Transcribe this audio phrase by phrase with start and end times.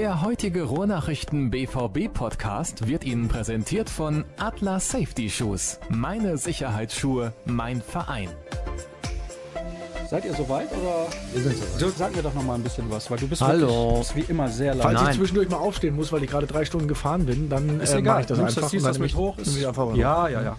[0.00, 5.78] Der heutige Ruhrnachrichten BVB Podcast wird Ihnen präsentiert von Atlas Safety Shoes.
[5.90, 8.30] Meine Sicherheitsschuhe, mein Verein.
[10.08, 11.06] Seid ihr soweit oder?
[11.34, 11.80] Wir sind soweit.
[11.82, 13.68] Dirk, sag mir doch noch mal ein bisschen was, weil du bist Hallo.
[13.68, 15.10] wirklich bist wie immer sehr Falls laut.
[15.10, 17.98] ich zwischendurch mal aufstehen muss, weil ich gerade drei Stunden gefahren bin, dann Ist äh,
[17.98, 18.22] egal.
[18.22, 18.70] ich das Nimmst einfach.
[18.70, 19.36] ziehst und das mit hoch.
[19.38, 20.56] ich einfach ja, ja, ja.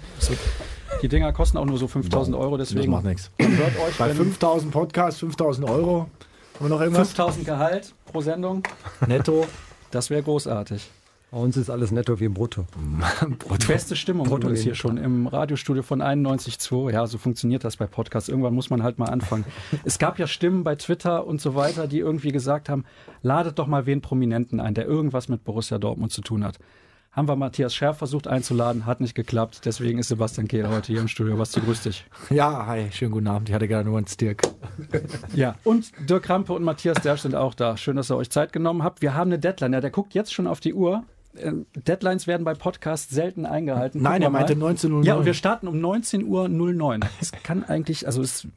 [1.02, 3.32] Die Dinger kosten auch nur so 5000 Euro, Das deswegen macht nichts.
[3.40, 3.50] hört
[3.88, 6.12] euch, Bei wenn 5000 Podcasts, 5000 Euro.
[6.62, 7.08] Haben wir noch irgendwas?
[7.08, 8.62] 5000 Gehalt pro Sendung,
[9.08, 9.48] Netto.
[9.90, 10.92] das wäre großartig.
[11.32, 12.68] Bei uns ist alles netto wie Brutto.
[13.68, 16.92] Beste Stimmung Brutto übrigens hier schon im Radiostudio von 91.2.
[16.92, 18.30] Ja, so funktioniert das bei Podcasts.
[18.30, 19.46] Irgendwann muss man halt mal anfangen.
[19.86, 22.86] es gab ja Stimmen bei Twitter und so weiter, die irgendwie gesagt haben,
[23.24, 26.60] ladet doch mal wen Prominenten ein, der irgendwas mit Borussia Dortmund zu tun hat.
[27.14, 29.62] Haben wir Matthias Scherf versucht einzuladen, hat nicht geklappt.
[29.66, 31.38] Deswegen ist Sebastian Kehler heute hier im Studio.
[31.38, 32.06] Was du grüß dich.
[32.30, 33.50] Ja, hi, schönen guten Abend.
[33.50, 34.44] Ich hatte gerade nur einen Stirk.
[35.36, 37.76] Ja, und Dirk Krampe und Matthias Dersch sind auch da.
[37.76, 39.02] Schön, dass ihr euch Zeit genommen habt.
[39.02, 39.74] Wir haben eine Deadline.
[39.74, 41.04] Ja, der guckt jetzt schon auf die Uhr.
[41.36, 44.02] Äh, Deadlines werden bei Podcasts selten eingehalten.
[44.02, 46.26] Nein, er meinte 19.09 Ja, und wir starten um 19.09
[46.78, 47.00] Uhr.
[47.20, 48.48] Das kann eigentlich, also es,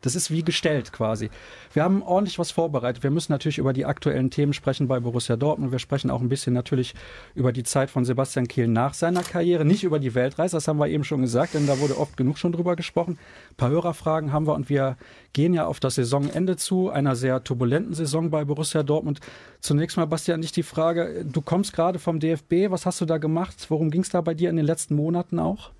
[0.00, 1.30] das ist wie gestellt quasi.
[1.72, 3.02] Wir haben ordentlich was vorbereitet.
[3.02, 5.72] Wir müssen natürlich über die aktuellen Themen sprechen bei Borussia Dortmund.
[5.72, 6.94] Wir sprechen auch ein bisschen natürlich
[7.34, 9.64] über die Zeit von Sebastian Kehl nach seiner Karriere.
[9.64, 12.38] Nicht über die Weltreise, das haben wir eben schon gesagt, denn da wurde oft genug
[12.38, 13.18] schon drüber gesprochen.
[13.50, 14.96] Ein paar Hörerfragen haben wir und wir
[15.32, 19.20] gehen ja auf das Saisonende zu, einer sehr turbulenten Saison bei Borussia Dortmund.
[19.60, 23.18] Zunächst mal, Bastian, nicht die Frage, du kommst gerade vom DFB, was hast du da
[23.18, 23.66] gemacht?
[23.68, 25.70] Worum ging es da bei dir in den letzten Monaten auch?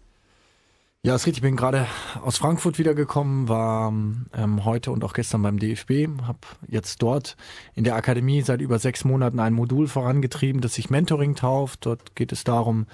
[1.04, 1.42] Ja, ist richtig.
[1.42, 1.86] Ich bin gerade
[2.22, 7.36] aus Frankfurt wiedergekommen, war ähm, heute und auch gestern beim DFB, habe jetzt dort
[7.74, 11.84] in der Akademie seit über sechs Monaten ein Modul vorangetrieben, das sich Mentoring tauft.
[11.84, 12.86] Dort geht es darum,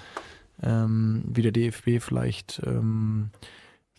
[0.61, 3.29] ähm, wie der DFB vielleicht ähm,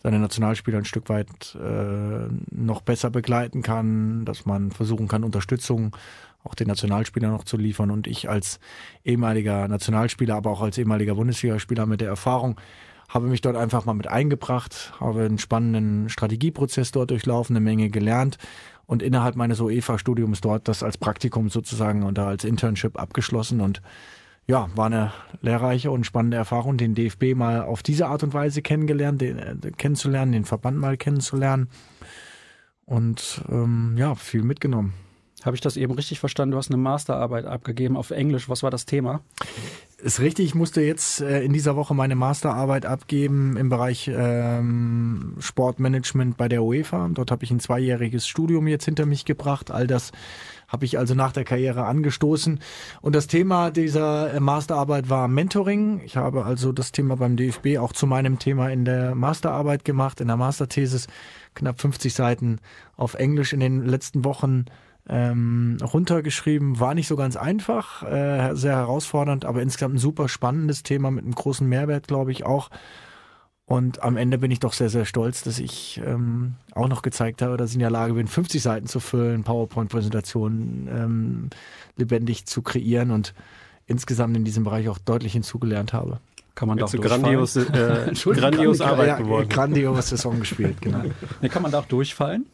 [0.03, 5.97] seine Nationalspieler ein Stück weit äh, noch besser begleiten kann, dass man versuchen kann, Unterstützung
[6.43, 7.89] auch den Nationalspielern noch zu liefern.
[7.89, 8.59] Und ich als
[9.03, 12.59] ehemaliger Nationalspieler, aber auch als ehemaliger Bundesligaspieler mit der Erfahrung,
[13.13, 17.89] habe mich dort einfach mal mit eingebracht, habe einen spannenden Strategieprozess dort durchlaufen, eine Menge
[17.89, 18.39] gelernt
[18.87, 23.81] und innerhalb meines UEFA-Studiums dort das als Praktikum sozusagen und da als Internship abgeschlossen und
[24.45, 28.61] ja, war eine lehrreiche und spannende Erfahrung, den DFB mal auf diese Art und Weise
[28.61, 31.69] kennengelernt, den, äh, kennenzulernen, den Verband mal kennenzulernen
[32.85, 34.93] und ähm, ja, viel mitgenommen.
[35.43, 36.51] Habe ich das eben richtig verstanden?
[36.51, 38.49] Du hast eine Masterarbeit abgegeben auf Englisch.
[38.49, 39.21] Was war das Thema?
[39.97, 45.35] Ist richtig, ich musste jetzt äh, in dieser Woche meine Masterarbeit abgeben im Bereich ähm,
[45.39, 47.09] Sportmanagement bei der UEFA.
[47.13, 49.71] Dort habe ich ein zweijähriges Studium jetzt hinter mich gebracht.
[49.71, 50.11] All das
[50.67, 52.59] habe ich also nach der Karriere angestoßen.
[53.01, 56.01] Und das Thema dieser äh, Masterarbeit war Mentoring.
[56.03, 60.19] Ich habe also das Thema beim DFB auch zu meinem Thema in der Masterarbeit gemacht,
[60.19, 61.07] in der Masterthesis.
[61.53, 62.59] Knapp 50 Seiten
[62.97, 64.65] auf Englisch in den letzten Wochen
[65.09, 66.79] ähm, runtergeschrieben.
[66.79, 71.23] War nicht so ganz einfach, äh, sehr herausfordernd, aber insgesamt ein super spannendes Thema mit
[71.23, 72.69] einem großen Mehrwert, glaube ich, auch.
[73.65, 77.41] Und am Ende bin ich doch sehr, sehr stolz, dass ich ähm, auch noch gezeigt
[77.41, 81.49] habe, dass ich in der Lage bin, 50 Seiten zu füllen, PowerPoint-Präsentationen ähm,
[81.95, 83.33] lebendig zu kreieren und
[83.87, 86.19] insgesamt in diesem Bereich auch deutlich hinzugelernt habe.
[86.55, 89.49] Kann man da auch grandios, äh, grandios Arbeit ja, geworden.
[89.49, 91.01] Grandios Saison gespielt, genau.
[91.41, 92.45] Nee, kann man da auch durchfallen?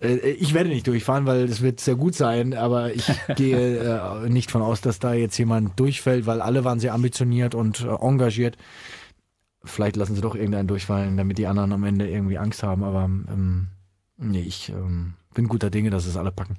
[0.00, 3.06] Äh, Ich werde nicht durchfahren, weil es wird sehr gut sein, aber ich
[3.36, 7.54] gehe äh, nicht von aus, dass da jetzt jemand durchfällt, weil alle waren sehr ambitioniert
[7.54, 8.56] und äh, engagiert.
[9.64, 13.04] Vielleicht lassen sie doch irgendeinen durchfallen, damit die anderen am Ende irgendwie Angst haben, aber
[13.04, 13.66] ähm,
[14.16, 16.56] nee, ich ähm, bin guter Dinge, dass es alle packen.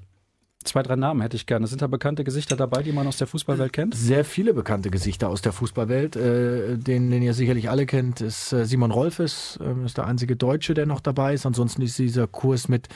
[0.64, 1.68] Zwei, drei Namen hätte ich gerne.
[1.68, 3.96] Sind da bekannte Gesichter dabei, die man aus der Fußballwelt kennt?
[3.96, 6.16] Sehr viele bekannte Gesichter aus der Fußballwelt.
[6.16, 10.36] Äh, den, den ihr sicherlich alle kennt, ist äh, Simon Rolfes, äh, ist der einzige
[10.36, 11.46] Deutsche, der noch dabei ist.
[11.46, 12.90] Ansonsten ist dieser Kurs mit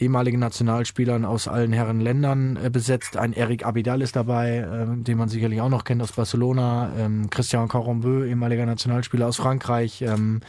[0.00, 3.16] ehemaligen Nationalspielern aus allen Herren Ländern äh, besetzt.
[3.16, 6.92] Ein Eric Abidal ist dabei, äh, den man sicherlich auch noch kennt aus Barcelona.
[6.98, 10.02] Ähm, Christian Carambeu, ehemaliger Nationalspieler aus Frankreich.
[10.02, 10.40] Ähm,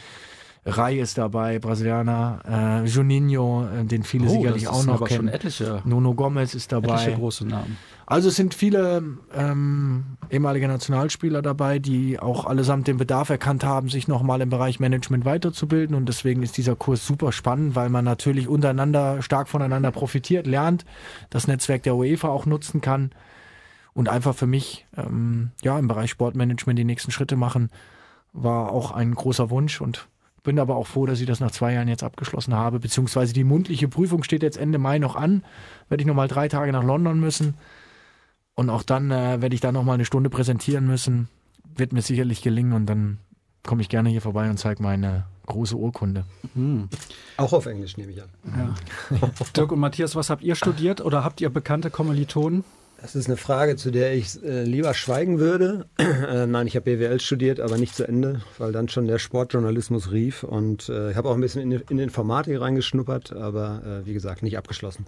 [0.64, 2.82] Rai ist dabei, Brasilianer.
[2.84, 5.28] Äh, Juninho, äh, den viele sicherlich Oh, das auch noch aber schon kennen.
[5.28, 6.94] etliche, Nuno Gomez ist dabei.
[6.94, 7.76] etliche große Namen.
[8.06, 9.02] Also es sind viele
[9.34, 14.78] ähm, ehemalige Nationalspieler dabei, die auch allesamt den Bedarf erkannt haben, sich nochmal im Bereich
[14.78, 15.96] Management weiterzubilden.
[15.96, 20.84] Und deswegen ist dieser Kurs super spannend, weil man natürlich untereinander stark voneinander profitiert, lernt,
[21.30, 23.10] das Netzwerk der UEFA auch nutzen kann
[23.94, 27.70] und einfach für mich ähm, ja im Bereich Sportmanagement die nächsten Schritte machen,
[28.32, 30.06] war auch ein großer Wunsch und
[30.42, 33.44] bin aber auch froh, dass ich das nach zwei Jahren jetzt abgeschlossen habe, beziehungsweise die
[33.44, 35.44] mundliche Prüfung steht jetzt Ende Mai noch an,
[35.88, 37.54] werde ich nochmal drei Tage nach London müssen.
[38.54, 41.28] Und auch dann äh, werde ich da nochmal eine Stunde präsentieren müssen.
[41.74, 43.18] Wird mir sicherlich gelingen und dann
[43.62, 46.24] komme ich gerne hier vorbei und zeige meine große Urkunde.
[46.54, 46.88] Hm.
[47.36, 48.28] Auch auf Englisch nehme ich an.
[49.10, 49.18] Ja.
[49.56, 52.64] Dirk und Matthias, was habt ihr studiert oder habt ihr bekannte Kommilitonen?
[53.02, 55.86] Das ist eine Frage, zu der ich äh, lieber schweigen würde.
[55.98, 60.12] äh, nein, ich habe BWL studiert, aber nicht zu Ende, weil dann schon der Sportjournalismus
[60.12, 60.44] rief.
[60.44, 64.44] Und äh, ich habe auch ein bisschen in, in Informatik reingeschnuppert, aber äh, wie gesagt,
[64.44, 65.04] nicht abgeschlossen.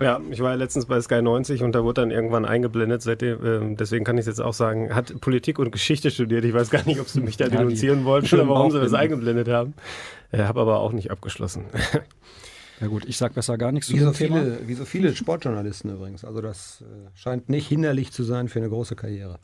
[0.00, 3.02] Ja, ich war ja letztens bei Sky 90 und da wurde dann irgendwann eingeblendet.
[3.02, 6.46] Seitdem, äh, deswegen kann ich jetzt auch sagen, hat Politik und Geschichte studiert.
[6.46, 9.48] Ich weiß gar nicht, ob sie mich da denunzieren wollten oder warum sie das eingeblendet
[9.48, 9.74] haben.
[10.30, 11.66] Äh, habe aber auch nicht abgeschlossen.
[12.82, 14.40] Ja gut, ich sag besser gar nichts zu wie so Thema.
[14.40, 16.24] Viele, wie so viele Sportjournalisten übrigens.
[16.24, 19.38] Also das äh, scheint nicht hinderlich zu sein für eine große Karriere.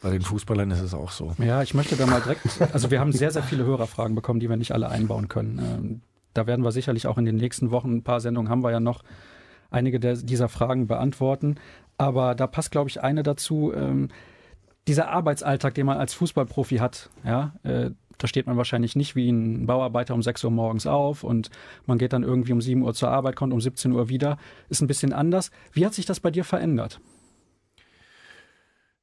[0.00, 1.34] Bei den Fußballern ist es auch so.
[1.38, 4.48] Ja, ich möchte da mal direkt, also wir haben sehr, sehr viele Hörerfragen bekommen, die
[4.48, 5.58] wir nicht alle einbauen können.
[5.58, 6.00] Ähm,
[6.32, 8.80] da werden wir sicherlich auch in den nächsten Wochen, ein paar Sendungen haben wir ja
[8.80, 9.02] noch,
[9.70, 11.56] einige der, dieser Fragen beantworten.
[11.98, 13.72] Aber da passt, glaube ich, eine dazu.
[13.74, 14.08] Ähm,
[14.86, 19.30] dieser Arbeitsalltag, den man als Fußballprofi hat, ja, äh, da steht man wahrscheinlich nicht wie
[19.30, 21.50] ein Bauarbeiter um 6 Uhr morgens auf und
[21.86, 24.36] man geht dann irgendwie um 7 Uhr zur Arbeit, kommt um 17 Uhr wieder.
[24.68, 25.50] Ist ein bisschen anders.
[25.72, 27.00] Wie hat sich das bei dir verändert?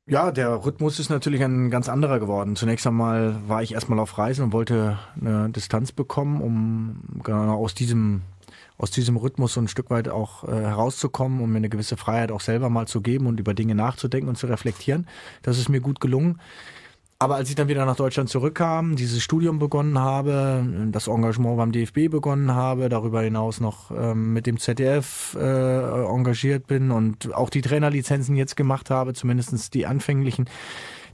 [0.08, 2.56] Ja, der Rhythmus ist natürlich ein ganz anderer geworden.
[2.56, 7.74] Zunächst einmal war ich erstmal auf Reisen und wollte eine Distanz bekommen, um genau aus
[7.74, 8.22] diesem
[8.78, 12.32] aus diesem Rhythmus so ein Stück weit auch äh, herauszukommen, um mir eine gewisse Freiheit
[12.32, 15.08] auch selber mal zu geben und über Dinge nachzudenken und zu reflektieren.
[15.44, 16.40] Das ist mir gut gelungen.
[17.18, 21.72] Aber als ich dann wieder nach Deutschland zurückkam, dieses Studium begonnen habe, das Engagement beim
[21.72, 27.50] DFB begonnen habe, darüber hinaus noch ähm, mit dem ZDF äh, engagiert bin und auch
[27.50, 30.46] die Trainerlizenzen jetzt gemacht habe, zumindestens die anfänglichen,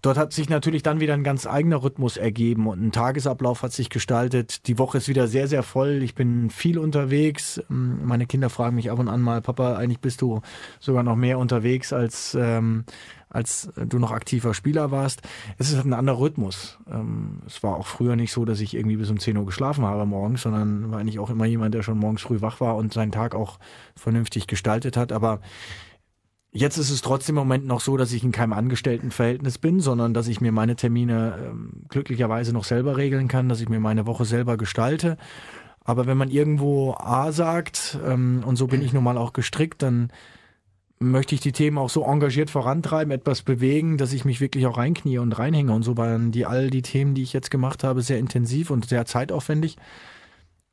[0.01, 3.71] Dort hat sich natürlich dann wieder ein ganz eigener Rhythmus ergeben und ein Tagesablauf hat
[3.71, 4.67] sich gestaltet.
[4.67, 6.01] Die Woche ist wieder sehr, sehr voll.
[6.01, 7.61] Ich bin viel unterwegs.
[7.69, 10.41] Meine Kinder fragen mich ab und an mal, Papa, eigentlich bist du
[10.79, 12.83] sogar noch mehr unterwegs als, ähm,
[13.31, 15.21] als du noch aktiver Spieler warst.
[15.57, 16.77] Es ist halt ein anderer Rhythmus.
[16.91, 19.85] Ähm, es war auch früher nicht so, dass ich irgendwie bis um 10 Uhr geschlafen
[19.85, 22.93] habe morgens, sondern war eigentlich auch immer jemand, der schon morgens früh wach war und
[22.93, 23.57] seinen Tag auch
[23.95, 25.11] vernünftig gestaltet hat.
[25.11, 25.39] Aber
[26.53, 30.13] Jetzt ist es trotzdem im Moment noch so, dass ich in keinem Angestelltenverhältnis bin, sondern
[30.13, 34.05] dass ich mir meine Termine ähm, glücklicherweise noch selber regeln kann, dass ich mir meine
[34.05, 35.15] Woche selber gestalte.
[35.85, 39.81] Aber wenn man irgendwo A sagt, ähm, und so bin ich nun mal auch gestrickt,
[39.81, 40.11] dann
[41.01, 44.77] möchte ich die Themen auch so engagiert vorantreiben, etwas bewegen, dass ich mich wirklich auch
[44.77, 45.73] reinknie und reinhänge.
[45.73, 48.87] Und so waren die all die Themen, die ich jetzt gemacht habe, sehr intensiv und
[48.87, 49.77] sehr zeitaufwendig.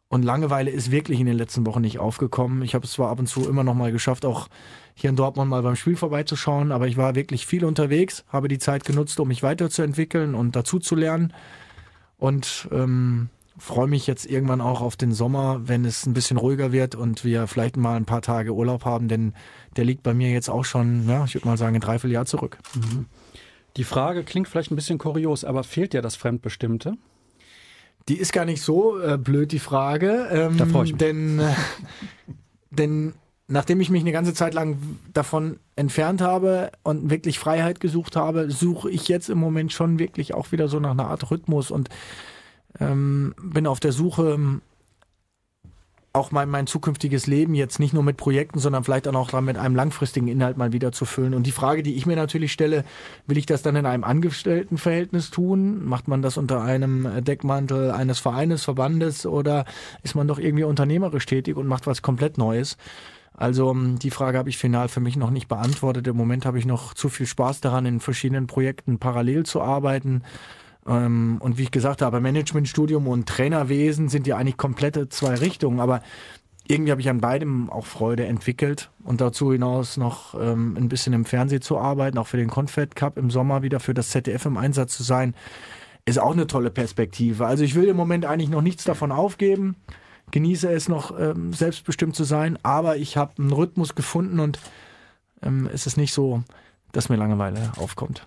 [0.09, 2.63] Und Langeweile ist wirklich in den letzten Wochen nicht aufgekommen.
[2.63, 4.49] Ich habe es zwar ab und zu immer noch mal geschafft, auch
[4.95, 8.59] hier in Dortmund mal beim Spiel vorbeizuschauen, aber ich war wirklich viel unterwegs, habe die
[8.59, 11.35] Zeit genutzt, um mich weiterzuentwickeln und dazu zu lernen.
[12.17, 13.29] Und ähm,
[13.59, 17.25] freue mich jetzt irgendwann auch auf den Sommer, wenn es ein bisschen ruhiger wird und
[17.25, 19.35] wir vielleicht mal ein paar Tage Urlaub haben, denn
[19.77, 22.59] der liegt bei mir jetzt auch schon, ja, ich würde mal sagen, ein Dreivierteljahr zurück.
[22.75, 23.07] Mhm.
[23.77, 26.95] Die Frage klingt vielleicht ein bisschen kurios, aber fehlt dir das Fremdbestimmte?
[28.09, 30.29] Die ist gar nicht so äh, blöd, die Frage.
[30.31, 30.99] Ähm, da freue ich mich.
[30.99, 31.55] Denn, äh,
[32.71, 33.13] denn
[33.47, 34.79] nachdem ich mich eine ganze Zeit lang
[35.13, 40.35] davon entfernt habe und wirklich Freiheit gesucht habe, suche ich jetzt im Moment schon wirklich
[40.35, 41.89] auch wieder so nach einer Art Rhythmus und
[42.81, 44.61] ähm, bin auf der Suche
[46.13, 49.57] auch mein, mein zukünftiges Leben jetzt nicht nur mit Projekten, sondern vielleicht auch noch mit
[49.57, 51.35] einem langfristigen Inhalt mal wieder zu füllen.
[51.35, 52.85] Und die Frage, die ich mir natürlich stelle,
[53.27, 55.85] will ich das dann in einem Angestelltenverhältnis tun?
[55.85, 59.65] Macht man das unter einem Deckmantel eines Vereines, Verbandes oder
[60.03, 62.77] ist man doch irgendwie unternehmerisch tätig und macht was komplett Neues?
[63.35, 66.07] Also ähm, die Frage habe ich final für mich noch nicht beantwortet.
[66.09, 70.15] Im Moment habe ich noch zu viel Spaß daran, in verschiedenen Projekten parallel zu arbeiten
[70.17, 70.23] ähm,
[70.89, 76.01] und wie ich gesagt habe, Managementstudium und Trainerwesen sind ja eigentlich komplette zwei Richtungen, aber
[76.67, 81.15] irgendwie habe ich an beidem auch Freude entwickelt und dazu hinaus noch ähm, ein bisschen
[81.15, 84.47] im Fernsehen zu arbeiten, auch für den Confed Cup im Sommer wieder für das ZDF
[84.47, 85.35] im Einsatz zu sein,
[86.05, 87.47] ist auch eine tolle Perspektive.
[87.47, 89.77] Also ich will im Moment eigentlich noch nichts davon aufgeben,
[90.31, 94.59] genieße es noch ähm, selbstbestimmt zu sein, aber ich habe einen Rhythmus gefunden und
[95.43, 96.43] ähm, es ist nicht so,
[96.93, 98.27] dass mir Langeweile aufkommt.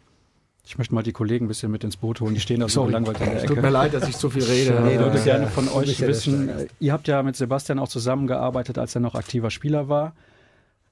[0.64, 2.34] Ich möchte mal die Kollegen ein bisschen mit ins Boot holen.
[2.34, 3.54] Die stehen da so langweilig in der Ecke.
[3.56, 4.80] Tut mir leid, dass ich so viel rede.
[4.82, 6.50] Nee, ich würde gerne von euch wissen,
[6.80, 10.14] ihr habt ja mit Sebastian auch zusammengearbeitet, als er noch aktiver Spieler war.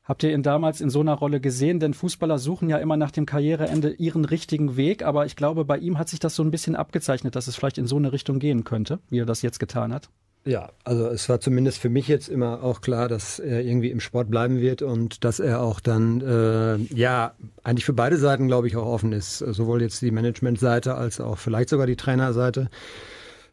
[0.04, 1.80] Habt ihr ihn damals in so einer Rolle gesehen?
[1.80, 5.78] Denn Fußballer suchen ja immer nach dem Karriereende ihren richtigen Weg, aber ich glaube, bei
[5.78, 8.40] ihm hat sich das so ein bisschen abgezeichnet, dass es vielleicht in so eine Richtung
[8.40, 10.10] gehen könnte, wie er das jetzt getan hat.
[10.50, 14.00] Ja, also es war zumindest für mich jetzt immer auch klar, dass er irgendwie im
[14.00, 18.66] Sport bleiben wird und dass er auch dann, äh, ja, eigentlich für beide Seiten, glaube
[18.66, 19.38] ich, auch offen ist.
[19.38, 22.72] Sowohl jetzt die Managementseite als auch vielleicht sogar die Trainerseite.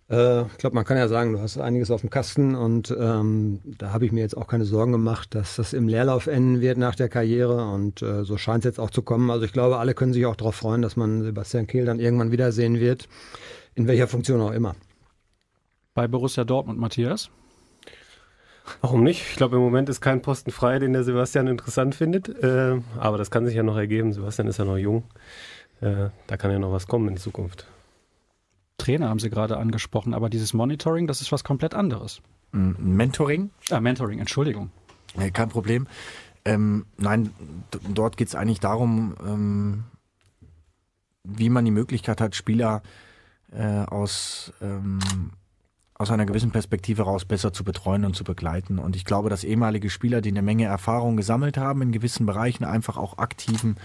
[0.09, 3.61] Äh, ich glaube, man kann ja sagen, du hast einiges auf dem Kasten und ähm,
[3.77, 6.79] da habe ich mir jetzt auch keine Sorgen gemacht, dass das im Leerlauf enden wird
[6.79, 9.31] nach der Karriere und äh, so scheint es jetzt auch zu kommen.
[9.31, 12.33] Also ich glaube, alle können sich auch darauf freuen, dass man Sebastian Kehl dann irgendwann
[12.33, 13.07] wiedersehen wird,
[13.75, 14.75] in welcher Funktion auch immer
[15.97, 17.31] bei Borussia Dortmund, Matthias?
[18.83, 19.25] Warum nicht?
[19.31, 22.29] Ich glaube, im Moment ist kein Posten frei, den der Sebastian interessant findet.
[22.29, 24.13] Äh, aber das kann sich ja noch ergeben.
[24.13, 25.05] Sebastian ist ja noch jung.
[25.81, 27.67] Äh, da kann ja noch was kommen in Zukunft.
[28.79, 32.21] Trainer haben Sie gerade angesprochen, aber dieses Monitoring, das ist was komplett anderes.
[32.53, 33.51] Mentoring?
[33.71, 34.71] Ah, Mentoring, Entschuldigung.
[35.17, 35.87] Nee, kein Problem.
[36.45, 37.31] Ähm, nein,
[37.89, 39.85] dort geht es eigentlich darum, ähm,
[41.25, 42.83] wie man die Möglichkeit hat, Spieler
[43.51, 45.01] äh, aus ähm,
[45.99, 48.79] aus einer gewissen Perspektive raus besser zu betreuen und zu begleiten.
[48.79, 52.65] Und ich glaube, dass ehemalige Spieler, die eine Menge Erfahrung gesammelt haben, in gewissen Bereichen
[52.65, 53.77] einfach auch aktiven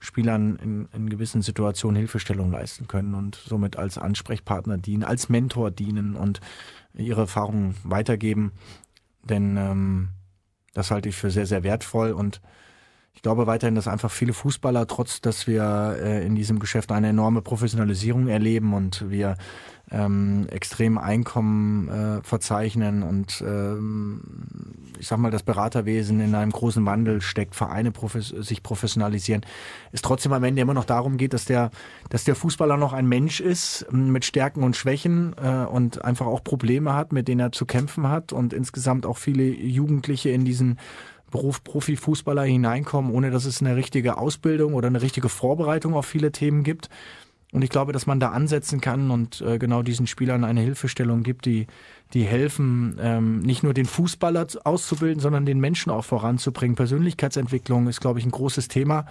[0.00, 5.70] Spielern in, in gewissen Situationen Hilfestellung leisten können und somit als Ansprechpartner dienen, als Mentor
[5.70, 6.40] dienen und
[6.94, 8.52] ihre Erfahrungen weitergeben.
[9.22, 10.08] Denn ähm,
[10.74, 12.40] das halte ich für sehr, sehr wertvoll und
[13.14, 17.08] ich glaube weiterhin, dass einfach viele Fußballer, trotz dass wir äh, in diesem Geschäft eine
[17.08, 19.36] enorme Professionalisierung erleben und wir
[19.90, 24.22] ähm, extrem Einkommen äh, verzeichnen und ähm,
[24.98, 29.44] ich sag mal, das Beraterwesen in einem großen Wandel steckt, Vereine profes sich professionalisieren,
[29.90, 31.70] es trotzdem am Ende immer noch darum geht, dass der,
[32.08, 36.44] dass der Fußballer noch ein Mensch ist mit Stärken und Schwächen äh, und einfach auch
[36.44, 40.78] Probleme hat, mit denen er zu kämpfen hat und insgesamt auch viele Jugendliche in diesen
[41.32, 46.30] Beruf Profifußballer hineinkommen, ohne dass es eine richtige Ausbildung oder eine richtige Vorbereitung auf viele
[46.30, 46.88] Themen gibt.
[47.52, 51.22] Und ich glaube, dass man da ansetzen kann und äh, genau diesen Spielern eine Hilfestellung
[51.22, 51.66] gibt, die,
[52.14, 56.76] die helfen, ähm, nicht nur den Fußballer auszubilden, sondern den Menschen auch voranzubringen.
[56.76, 59.04] Persönlichkeitsentwicklung ist, glaube ich, ein großes Thema.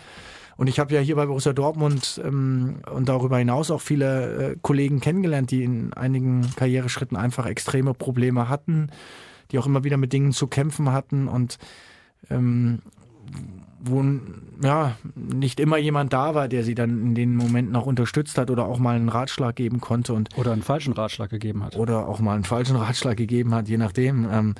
[0.57, 4.55] Und ich habe ja hier bei Borussia Dortmund ähm, und darüber hinaus auch viele äh,
[4.59, 8.89] Kollegen kennengelernt, die in einigen Karriereschritten einfach extreme Probleme hatten,
[9.51, 11.59] die auch immer wieder mit Dingen zu kämpfen hatten und
[12.31, 12.81] ähm,
[13.83, 14.03] wo
[14.63, 18.51] ja nicht immer jemand da war, der sie dann in den Momenten auch unterstützt hat
[18.51, 22.07] oder auch mal einen Ratschlag geben konnte und oder einen falschen Ratschlag gegeben hat oder
[22.07, 24.27] auch mal einen falschen Ratschlag gegeben hat, je nachdem.
[24.31, 24.55] Ähm,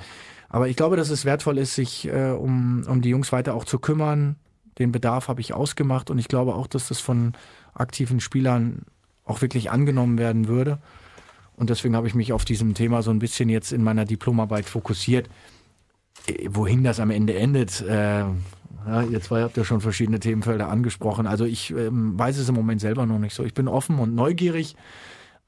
[0.48, 3.64] aber ich glaube, dass es wertvoll ist, sich äh, um um die Jungs weiter auch
[3.64, 4.36] zu kümmern.
[4.78, 7.34] Den Bedarf habe ich ausgemacht und ich glaube auch, dass das von
[7.74, 8.82] aktiven Spielern
[9.24, 10.78] auch wirklich angenommen werden würde.
[11.56, 14.64] Und deswegen habe ich mich auf diesem Thema so ein bisschen jetzt in meiner Diplomarbeit
[14.64, 15.28] fokussiert.
[16.26, 18.24] Äh, wohin das am Ende endet, äh,
[18.86, 21.26] ja, ihr zwei habt ja schon verschiedene Themenfelder angesprochen.
[21.26, 23.44] Also ich ähm, weiß es im Moment selber noch nicht so.
[23.44, 24.76] Ich bin offen und neugierig,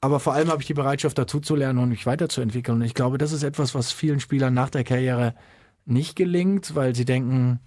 [0.01, 2.77] aber vor allem habe ich die Bereitschaft dazu zu lernen und mich weiterzuentwickeln.
[2.77, 5.35] Und ich glaube, das ist etwas, was vielen Spielern nach der Karriere
[5.85, 7.59] nicht gelingt, weil sie denken,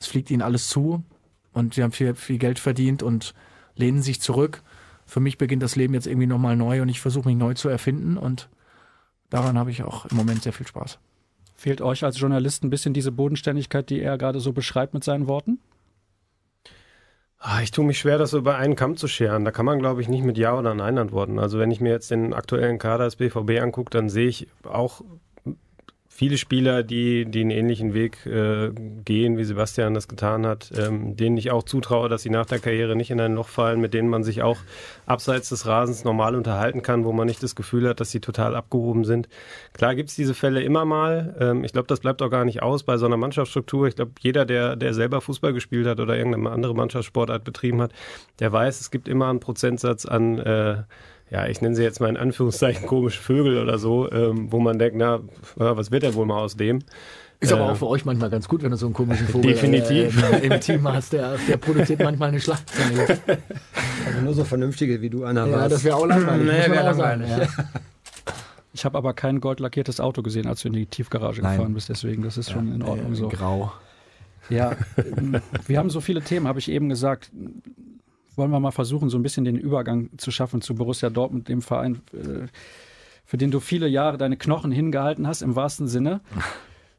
[0.00, 1.04] es fliegt ihnen alles zu
[1.52, 3.34] und sie haben viel, viel Geld verdient und
[3.74, 4.62] lehnen sich zurück.
[5.06, 7.68] Für mich beginnt das Leben jetzt irgendwie nochmal neu und ich versuche mich neu zu
[7.68, 8.48] erfinden und
[9.30, 10.98] daran habe ich auch im Moment sehr viel Spaß.
[11.58, 15.26] Fehlt euch als Journalist ein bisschen diese Bodenständigkeit, die er gerade so beschreibt mit seinen
[15.26, 15.58] Worten?
[17.40, 19.44] Ah, ich tue mich schwer, das über einen Kamm zu scheren.
[19.44, 21.40] Da kann man, glaube ich, nicht mit Ja oder Nein antworten.
[21.40, 25.02] Also wenn ich mir jetzt den aktuellen Kader des BVB angucke, dann sehe ich auch
[26.18, 28.72] viele Spieler, die, die einen ähnlichen Weg äh,
[29.04, 32.58] gehen, wie Sebastian das getan hat, ähm, denen ich auch zutraue, dass sie nach der
[32.58, 34.58] Karriere nicht in ein Loch fallen, mit denen man sich auch
[35.06, 38.56] abseits des Rasens normal unterhalten kann, wo man nicht das Gefühl hat, dass sie total
[38.56, 39.28] abgehoben sind.
[39.74, 41.36] Klar gibt's diese Fälle immer mal.
[41.38, 43.86] Ähm, ich glaube, das bleibt auch gar nicht aus bei so einer Mannschaftsstruktur.
[43.86, 47.92] Ich glaube, jeder, der, der selber Fußball gespielt hat oder irgendeine andere Mannschaftssportart betrieben hat,
[48.40, 50.82] der weiß, es gibt immer einen Prozentsatz an äh,
[51.30, 54.78] ja, ich nenne sie jetzt mal in Anführungszeichen komische Vögel oder so, ähm, wo man
[54.78, 55.20] denkt, na,
[55.56, 56.80] was wird er wohl mal aus dem?
[57.40, 59.52] Ist aber äh, auch für euch manchmal ganz gut, wenn du so einen komischen Vogel
[59.52, 60.20] definitiv.
[60.32, 61.12] Äh, im Team hast.
[61.12, 63.18] Der, der produziert manchmal eine Schlachtzange.
[64.06, 65.72] Also nur so vernünftige wie du, Anna, Ja, warst.
[65.72, 66.46] das wäre auch langweilig.
[66.66, 67.28] Nee, wäre langweilig.
[67.28, 67.46] Ja.
[68.74, 71.56] Ich habe aber kein goldlackiertes Auto gesehen, als du in die Tiefgarage Nein.
[71.56, 71.88] gefahren bist.
[71.88, 73.28] Deswegen, das ist schon in Ordnung äh, so.
[73.28, 73.72] Grau.
[74.50, 74.76] Ja,
[75.66, 77.30] wir haben so viele Themen, habe ich eben gesagt
[78.38, 81.60] wollen wir mal versuchen, so ein bisschen den Übergang zu schaffen zu Borussia Dortmund, dem
[81.60, 82.46] Verein, äh,
[83.24, 86.20] für den du viele Jahre deine Knochen hingehalten hast, im wahrsten Sinne.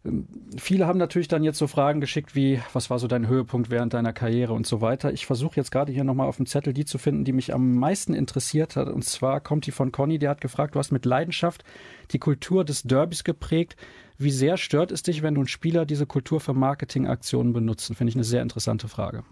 [0.06, 0.28] Ähm,
[0.58, 3.94] viele haben natürlich dann jetzt so Fragen geschickt wie, was war so dein Höhepunkt während
[3.94, 5.12] deiner Karriere und so weiter.
[5.12, 7.76] Ich versuche jetzt gerade hier nochmal auf dem Zettel die zu finden, die mich am
[7.76, 8.88] meisten interessiert hat.
[8.88, 11.64] Und zwar kommt die von Conny, der hat gefragt, du hast mit Leidenschaft
[12.12, 13.76] die Kultur des Derbys geprägt.
[14.18, 17.96] Wie sehr stört es dich, wenn du ein Spieler diese Kultur für Marketingaktionen benutzen?
[17.96, 19.24] Finde ich eine sehr interessante Frage.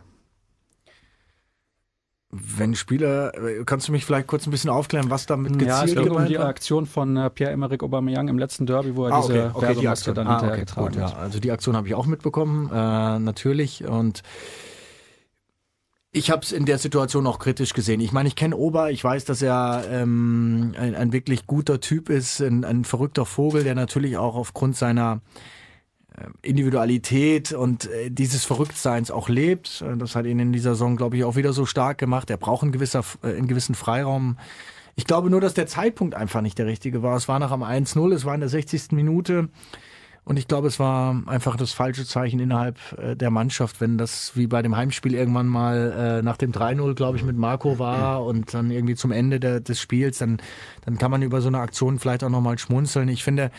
[2.39, 3.31] Wenn Spieler,
[3.65, 6.25] kannst du mich vielleicht kurz ein bisschen aufklären, was damit gezielt Ja, es geht um
[6.25, 9.79] die Aktion von äh, Pierre-Emerick Aubameyang im letzten Derby, wo er ah, diese okay, okay,
[9.79, 10.15] die Aktion.
[10.15, 11.11] dann ah, hinterher okay, gut, hat.
[11.11, 13.85] Ja, also die Aktion habe ich auch mitbekommen, äh, natürlich.
[13.85, 14.23] Und
[16.11, 17.99] ich habe es in der Situation auch kritisch gesehen.
[17.99, 22.09] Ich meine, ich kenne Ober, ich weiß, dass er ähm, ein, ein wirklich guter Typ
[22.09, 25.56] ist, ein, ein verrückter Vogel, der natürlich auch aufgrund seiner äh,
[26.41, 29.81] Individualität und äh, dieses Verrücktseins auch lebt.
[29.81, 32.29] Äh, das hat ihn in dieser Saison, glaube ich, auch wieder so stark gemacht.
[32.29, 34.37] Er braucht einen, gewisser, einen gewissen Freiraum.
[34.95, 37.15] Ich glaube nur, dass der Zeitpunkt einfach nicht der richtige war.
[37.15, 38.93] Es war nach am 1-0, es war in der 60.
[38.93, 39.49] Minute.
[40.27, 44.35] Und ich glaube, es war einfach das falsche Zeichen innerhalb äh, der Mannschaft, wenn das
[44.35, 48.25] wie bei dem Heimspiel irgendwann mal äh, nach dem 3-0, glaube ich, mit Marco war
[48.25, 50.41] und dann irgendwie zum Ende der, des Spiels, dann,
[50.83, 53.07] dann kann man über so eine Aktion vielleicht auch nochmal schmunzeln.
[53.07, 53.51] Ich finde,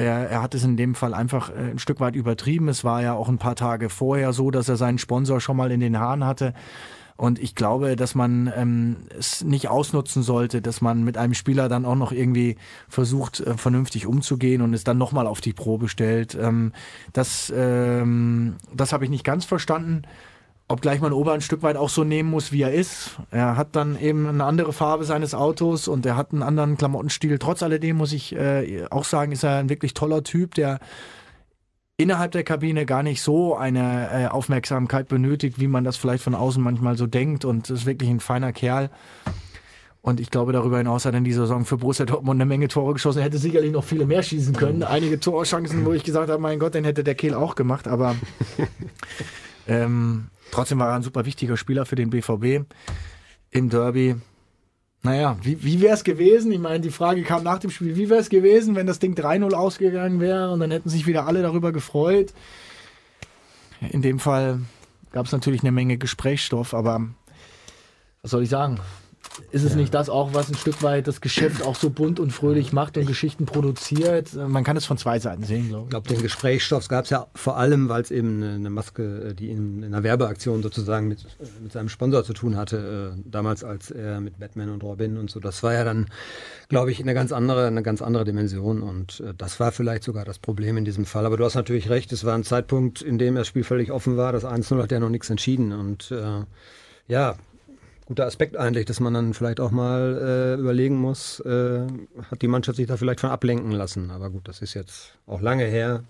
[0.00, 2.68] er, er hat es in dem Fall einfach äh, ein Stück weit übertrieben.
[2.68, 5.70] Es war ja auch ein paar Tage vorher so, dass er seinen Sponsor schon mal
[5.70, 6.54] in den Haaren hatte.
[7.20, 11.68] Und ich glaube, dass man ähm, es nicht ausnutzen sollte, dass man mit einem Spieler
[11.68, 12.56] dann auch noch irgendwie
[12.88, 16.34] versucht, äh, vernünftig umzugehen und es dann nochmal auf die Probe stellt.
[16.34, 16.72] Ähm,
[17.12, 20.04] das ähm, das habe ich nicht ganz verstanden.
[20.70, 23.18] Obgleich man Ober ein Stück weit auch so nehmen muss, wie er ist.
[23.32, 27.40] Er hat dann eben eine andere Farbe seines Autos und er hat einen anderen Klamottenstil.
[27.40, 30.78] Trotz alledem muss ich äh, auch sagen, ist er ein wirklich toller Typ, der
[31.96, 36.36] innerhalb der Kabine gar nicht so eine äh, Aufmerksamkeit benötigt, wie man das vielleicht von
[36.36, 38.90] außen manchmal so denkt und ist wirklich ein feiner Kerl.
[40.02, 42.68] Und ich glaube, darüber hinaus hat er in dieser Saison für Borussia Dortmund eine Menge
[42.68, 43.18] Tore geschossen.
[43.18, 44.84] Er hätte sicherlich noch viele mehr schießen können.
[44.84, 47.88] Einige Torchancen, wo ich gesagt habe, mein Gott, den hätte der Kehl auch gemacht.
[47.88, 48.14] Aber
[49.66, 52.66] ähm, trotzdem war er ein super wichtiger Spieler für den BVB
[53.50, 54.16] im Derby.
[55.02, 56.52] Naja, wie, wie wäre es gewesen?
[56.52, 59.14] Ich meine, die Frage kam nach dem Spiel, wie wäre es gewesen, wenn das Ding
[59.14, 62.34] 3-0 ausgegangen wäre und dann hätten sich wieder alle darüber gefreut.
[63.90, 64.60] In dem Fall
[65.12, 67.08] gab es natürlich eine Menge Gesprächsstoff, aber
[68.20, 68.78] was soll ich sagen?
[69.50, 69.76] Ist es ja.
[69.76, 72.96] nicht das auch, was ein Stück weit das Geschäft auch so bunt und fröhlich macht
[72.96, 74.34] und Geschichten produziert?
[74.34, 75.86] Man kann es von zwei Seiten sehen, glaube ich.
[75.86, 79.50] Ich glaube, den Gesprächsstoff gab es ja vor allem, weil es eben eine Maske, die
[79.50, 81.26] in, einer Werbeaktion sozusagen mit,
[81.62, 85.30] mit seinem Sponsor zu tun hatte, äh, damals als er mit Batman und Robin und
[85.30, 85.40] so.
[85.40, 86.06] Das war ja dann,
[86.68, 90.24] glaube ich, eine ganz andere, eine ganz andere Dimension und äh, das war vielleicht sogar
[90.24, 91.26] das Problem in diesem Fall.
[91.26, 94.16] Aber du hast natürlich recht, es war ein Zeitpunkt, in dem das Spiel völlig offen
[94.16, 94.32] war.
[94.32, 96.44] Das 1-0 hat ja noch nichts entschieden und äh,
[97.08, 97.36] ja,
[98.10, 101.86] guter Aspekt eigentlich, dass man dann vielleicht auch mal äh, überlegen muss, äh,
[102.28, 104.10] hat die Mannschaft sich da vielleicht von ablenken lassen.
[104.10, 106.02] Aber gut, das ist jetzt auch lange her.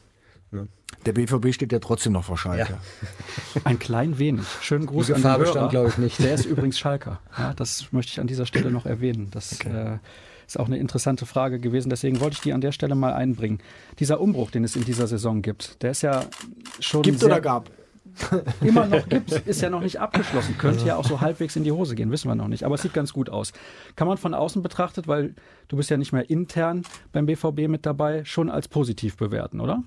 [0.50, 0.66] Ne?
[1.04, 2.72] Der BVB steht ja trotzdem noch vor Schalke.
[2.72, 2.80] Ja.
[3.64, 4.46] Ein klein wenig.
[4.62, 5.68] Schönen Gruß die an den Hörer.
[5.68, 6.18] glaube ich nicht.
[6.20, 7.20] Der ist übrigens Schalker.
[7.36, 9.28] Ja, das möchte ich an dieser Stelle noch erwähnen.
[9.30, 9.96] Das okay.
[9.96, 9.98] äh,
[10.46, 11.90] ist auch eine interessante Frage gewesen.
[11.90, 13.58] Deswegen wollte ich die an der Stelle mal einbringen.
[13.98, 16.24] Dieser Umbruch, den es in dieser Saison gibt, der ist ja
[16.80, 17.02] schon.
[17.02, 17.70] Gibt oder gab?
[18.60, 20.56] immer noch gibt, ist ja noch nicht abgeschlossen.
[20.58, 22.64] Könnte ja auch so halbwegs in die Hose gehen, wissen wir noch nicht.
[22.64, 23.52] Aber es sieht ganz gut aus.
[23.96, 25.34] Kann man von außen betrachtet, weil
[25.68, 29.82] du bist ja nicht mehr intern beim BVB mit dabei, schon als positiv bewerten, oder?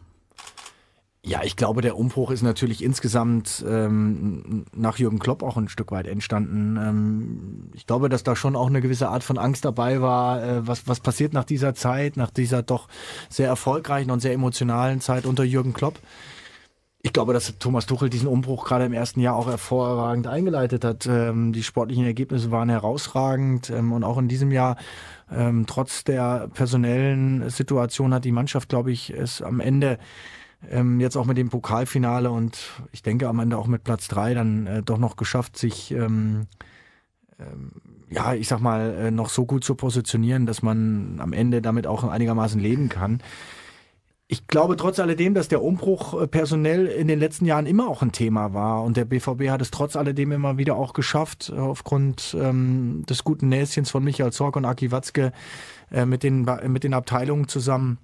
[1.26, 5.94] Ja, ich glaube, der Umbruch ist natürlich insgesamt ähm, nach Jürgen Klopp auch ein Stück
[5.94, 6.76] weit entstanden.
[6.76, 10.68] Ähm, ich glaube, dass da schon auch eine gewisse Art von Angst dabei war, äh,
[10.68, 12.90] was, was passiert nach dieser Zeit, nach dieser doch
[13.30, 15.98] sehr erfolgreichen und sehr emotionalen Zeit unter Jürgen Klopp
[17.06, 21.06] ich glaube, dass Thomas Tuchel diesen Umbruch gerade im ersten Jahr auch hervorragend eingeleitet hat.
[21.06, 24.78] Ähm, die sportlichen Ergebnisse waren herausragend ähm, und auch in diesem Jahr,
[25.30, 30.00] ähm, trotz der personellen Situation, hat die Mannschaft, glaube ich, es am Ende
[30.98, 32.58] jetzt auch mit dem Pokalfinale und
[32.94, 35.94] ich denke am Ende auch mit Platz drei dann äh, doch noch geschafft, sich
[38.10, 41.86] ja, ich sag mal, äh, noch so gut zu positionieren, dass man am Ende damit
[41.86, 43.22] auch einigermaßen leben kann
[44.28, 48.02] ich glaube trotz alledem, dass der Umbruch äh, personell in den letzten Jahren immer auch
[48.02, 48.84] ein Thema war.
[48.84, 53.24] Und der BVB hat es trotz alledem immer wieder auch geschafft, äh, aufgrund ähm, des
[53.24, 55.34] guten Näschens von Michael Zorc und Aki Watzke
[55.92, 57.98] äh, mit, den, mit den Abteilungen zusammen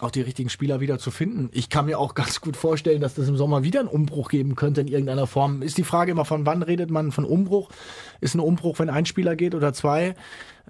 [0.00, 1.50] auch die richtigen Spieler wieder zu finden.
[1.52, 4.56] Ich kann mir auch ganz gut vorstellen, dass das im Sommer wieder einen Umbruch geben
[4.56, 5.62] könnte in irgendeiner Form.
[5.62, 7.70] Ist die Frage immer, von wann redet man von Umbruch?
[8.20, 10.14] Ist ein Umbruch, wenn ein Spieler geht oder zwei?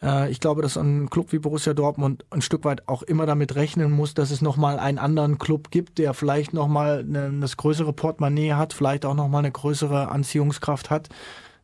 [0.03, 3.55] Äh, ich glaube, dass ein Club wie Borussia Dortmund ein Stück weit auch immer damit
[3.55, 7.05] rechnen muss, dass es nochmal einen anderen Club gibt, der vielleicht nochmal
[7.41, 11.09] das größere Portemonnaie hat, vielleicht auch nochmal eine größere Anziehungskraft hat.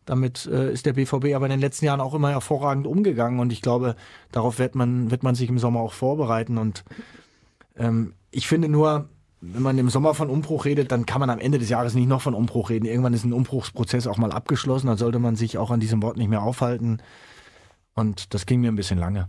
[0.07, 3.53] Damit äh, ist der BVB aber in den letzten Jahren auch immer hervorragend umgegangen und
[3.53, 3.96] ich glaube,
[4.33, 6.85] darauf wird man, wird man sich im Sommer auch vorbereiten und
[7.77, 9.09] ähm, ich finde nur,
[9.41, 12.09] wenn man im Sommer von Umbruch redet, dann kann man am Ende des Jahres nicht
[12.09, 12.85] noch von Umbruch reden.
[12.85, 16.17] Irgendwann ist ein Umbruchsprozess auch mal abgeschlossen, dann sollte man sich auch an diesem Wort
[16.17, 17.03] nicht mehr aufhalten.
[17.95, 19.29] Und das ging mir ein bisschen lange.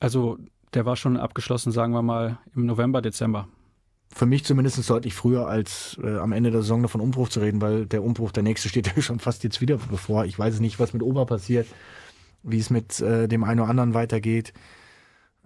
[0.00, 0.38] Also
[0.74, 3.48] der war schon abgeschlossen, sagen wir mal, im November, Dezember.
[4.12, 7.40] Für mich zumindest deutlich früher, als äh, am Ende der Saison noch von Umbruch zu
[7.40, 10.24] reden, weil der Umbruch, der nächste steht ja schon fast jetzt wieder bevor.
[10.24, 11.66] Ich weiß nicht, was mit Ober passiert,
[12.42, 14.52] wie es mit äh, dem einen oder anderen weitergeht.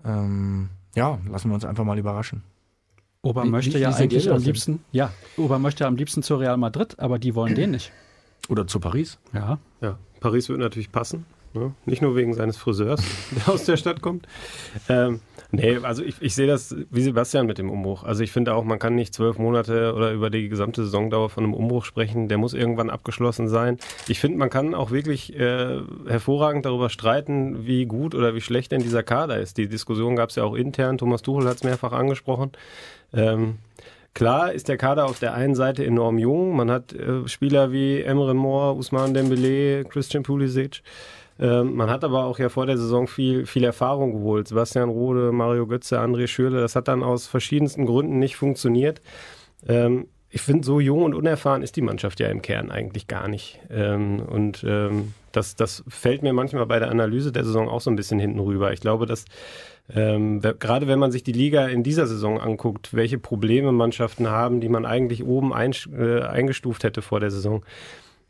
[0.05, 2.42] Ähm, ja, lassen wir uns einfach mal überraschen.
[3.22, 6.37] Ober wie, möchte wie, ja wie eigentlich am liebsten, ja, Ober möchte am liebsten zu
[6.37, 7.92] Real Madrid, aber die wollen den nicht.
[8.48, 9.18] Oder zu Paris.
[9.32, 9.58] Ja.
[9.80, 11.24] Ja, Paris würde natürlich passen.
[11.54, 11.72] Ne?
[11.87, 14.26] Nicht nur wegen seines Friseurs, der aus der Stadt kommt.
[14.88, 18.04] Ähm, nee, also ich, ich sehe das wie Sebastian mit dem Umbruch.
[18.04, 21.44] Also ich finde auch, man kann nicht zwölf Monate oder über die gesamte Saisondauer von
[21.44, 22.28] einem Umbruch sprechen.
[22.28, 23.78] Der muss irgendwann abgeschlossen sein.
[24.08, 28.72] Ich finde, man kann auch wirklich äh, hervorragend darüber streiten, wie gut oder wie schlecht
[28.72, 29.56] denn dieser Kader ist.
[29.56, 30.98] Die Diskussion gab es ja auch intern.
[30.98, 32.52] Thomas Tuchel hat es mehrfach angesprochen.
[33.12, 33.58] Ähm,
[34.18, 36.56] Klar ist der Kader auf der einen Seite enorm jung.
[36.56, 40.82] Man hat äh, Spieler wie Emre Moore, Usman Dembele, Christian Pulisic.
[41.38, 44.48] Ähm, man hat aber auch ja vor der Saison viel, viel Erfahrung geholt.
[44.48, 49.01] Sebastian Rode, Mario Götze, André Schürle, das hat dann aus verschiedensten Gründen nicht funktioniert.
[49.66, 53.29] Ähm, ich finde, so jung und unerfahren ist die Mannschaft ja im Kern eigentlich gar
[53.29, 53.61] nicht.
[53.70, 57.90] Ähm, und ähm, das, das fällt mir manchmal bei der Analyse der Saison auch so
[57.90, 58.72] ein bisschen hinten rüber.
[58.72, 59.24] Ich glaube, dass
[59.94, 64.61] ähm, gerade wenn man sich die Liga in dieser Saison anguckt, welche Probleme Mannschaften haben,
[64.61, 67.64] die man eigentlich oben ein, äh, eingestuft hätte vor der Saison,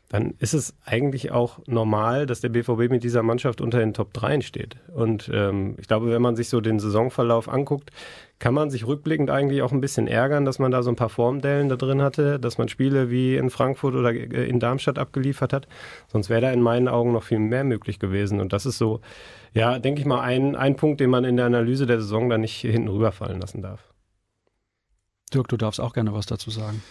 [0.09, 4.11] dann ist es eigentlich auch normal, dass der BVB mit dieser Mannschaft unter den Top
[4.13, 4.77] 3 steht.
[4.93, 7.91] Und ähm, ich glaube, wenn man sich so den Saisonverlauf anguckt,
[8.39, 11.09] kann man sich rückblickend eigentlich auch ein bisschen ärgern, dass man da so ein paar
[11.09, 15.53] Formdellen da drin hatte, dass man Spiele wie in Frankfurt oder äh, in Darmstadt abgeliefert
[15.53, 15.67] hat.
[16.07, 18.39] Sonst wäre da in meinen Augen noch viel mehr möglich gewesen.
[18.39, 19.01] Und das ist so,
[19.53, 22.39] ja, denke ich mal, ein, ein Punkt, den man in der Analyse der Saison da
[22.39, 23.93] nicht hinten rüberfallen lassen darf.
[25.31, 26.81] Dirk, du darfst auch gerne was dazu sagen.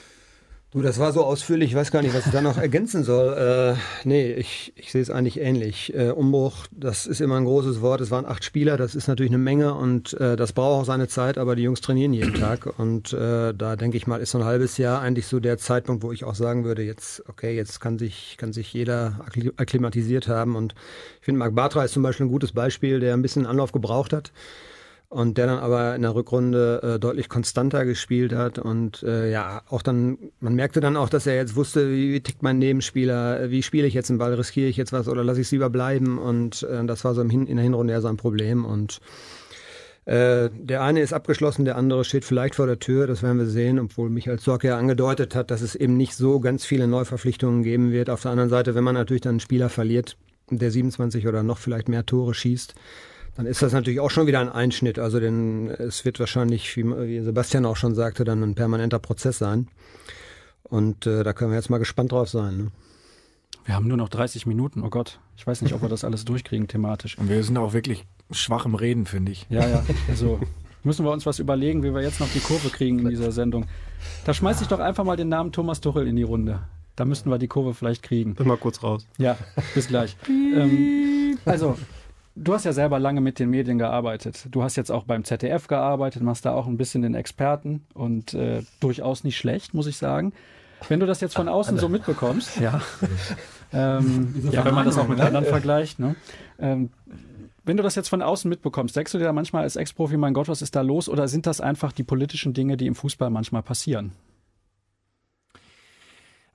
[0.70, 3.74] Du, das war so ausführlich, ich weiß gar nicht, was ich da noch ergänzen soll.
[3.74, 5.94] Äh, nee, ich, ich sehe es eigentlich ähnlich.
[5.94, 8.02] Äh, Umbruch, das ist immer ein großes Wort.
[8.02, 11.08] Es waren acht Spieler, das ist natürlich eine Menge und äh, das braucht auch seine
[11.08, 12.78] Zeit, aber die Jungs trainieren jeden Tag.
[12.78, 16.02] Und äh, da denke ich mal, ist so ein halbes Jahr eigentlich so der Zeitpunkt,
[16.02, 19.24] wo ich auch sagen würde, jetzt, okay, jetzt kann sich, kann sich jeder
[19.56, 20.54] akklimatisiert haben.
[20.54, 20.74] Und
[21.20, 24.12] ich finde, Marc Bartra ist zum Beispiel ein gutes Beispiel, der ein bisschen Anlauf gebraucht
[24.12, 24.32] hat
[25.08, 29.62] und der dann aber in der Rückrunde äh, deutlich konstanter gespielt hat und äh, ja,
[29.68, 33.50] auch dann, man merkte dann auch, dass er jetzt wusste, wie, wie tickt mein Nebenspieler,
[33.50, 35.70] wie spiele ich jetzt den Ball, riskiere ich jetzt was oder lasse ich es lieber
[35.70, 39.00] bleiben und äh, das war so im Hin in der Hinrunde ja sein Problem und
[40.04, 43.46] äh, der eine ist abgeschlossen, der andere steht vielleicht vor der Tür, das werden wir
[43.46, 47.62] sehen, obwohl Michael Zorc ja angedeutet hat, dass es eben nicht so ganz viele Neuverpflichtungen
[47.62, 48.08] geben wird.
[48.08, 50.16] Auf der anderen Seite, wenn man natürlich dann einen Spieler verliert,
[50.50, 52.74] der 27 oder noch vielleicht mehr Tore schießt,
[53.38, 54.98] dann ist das natürlich auch schon wieder ein Einschnitt.
[54.98, 59.68] Also denn es wird wahrscheinlich, wie Sebastian auch schon sagte, dann ein permanenter Prozess sein.
[60.64, 62.56] Und äh, da können wir jetzt mal gespannt drauf sein.
[62.56, 62.72] Ne?
[63.64, 64.82] Wir haben nur noch 30 Minuten.
[64.82, 67.16] Oh Gott, ich weiß nicht, ob wir das alles durchkriegen thematisch.
[67.16, 69.46] Und wir sind auch wirklich schwach im Reden, finde ich.
[69.50, 69.84] Ja, ja.
[70.08, 70.40] Also
[70.82, 73.66] müssen wir uns was überlegen, wie wir jetzt noch die Kurve kriegen in dieser Sendung.
[74.24, 76.58] Da schmeiße ich doch einfach mal den Namen Thomas Tuchel in die Runde.
[76.96, 78.34] Da müssten wir die Kurve vielleicht kriegen.
[78.34, 79.06] Bin mal kurz raus.
[79.16, 79.38] Ja,
[79.76, 80.16] bis gleich.
[80.28, 81.78] ähm, also,
[82.40, 84.46] Du hast ja selber lange mit den Medien gearbeitet.
[84.50, 88.32] Du hast jetzt auch beim ZDF gearbeitet, machst da auch ein bisschen den Experten und
[88.34, 90.32] äh, durchaus nicht schlecht, muss ich sagen.
[90.88, 92.80] Wenn du das jetzt von außen so mitbekommst, ja,
[93.72, 96.14] ähm, ja wenn man das auch mit anderen vergleicht, ne?
[96.60, 96.90] Ähm,
[97.64, 100.32] wenn du das jetzt von außen mitbekommst, denkst du dir da manchmal als Ex-Profi, mein
[100.32, 101.08] Gott, was ist da los?
[101.08, 104.12] Oder sind das einfach die politischen Dinge, die im Fußball manchmal passieren?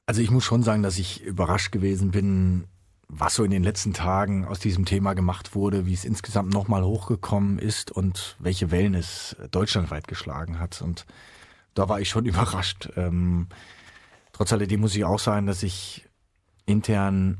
[0.06, 2.64] Also ich muss schon sagen, dass ich überrascht gewesen bin,
[3.20, 6.84] was so in den letzten Tagen aus diesem Thema gemacht wurde, wie es insgesamt nochmal
[6.84, 10.82] hochgekommen ist und welche Wellen es deutschlandweit geschlagen hat.
[10.82, 11.06] Und
[11.74, 12.90] da war ich schon überrascht.
[12.96, 13.48] Ähm,
[14.32, 16.08] trotz alledem muss ich auch sagen, dass ich
[16.66, 17.40] intern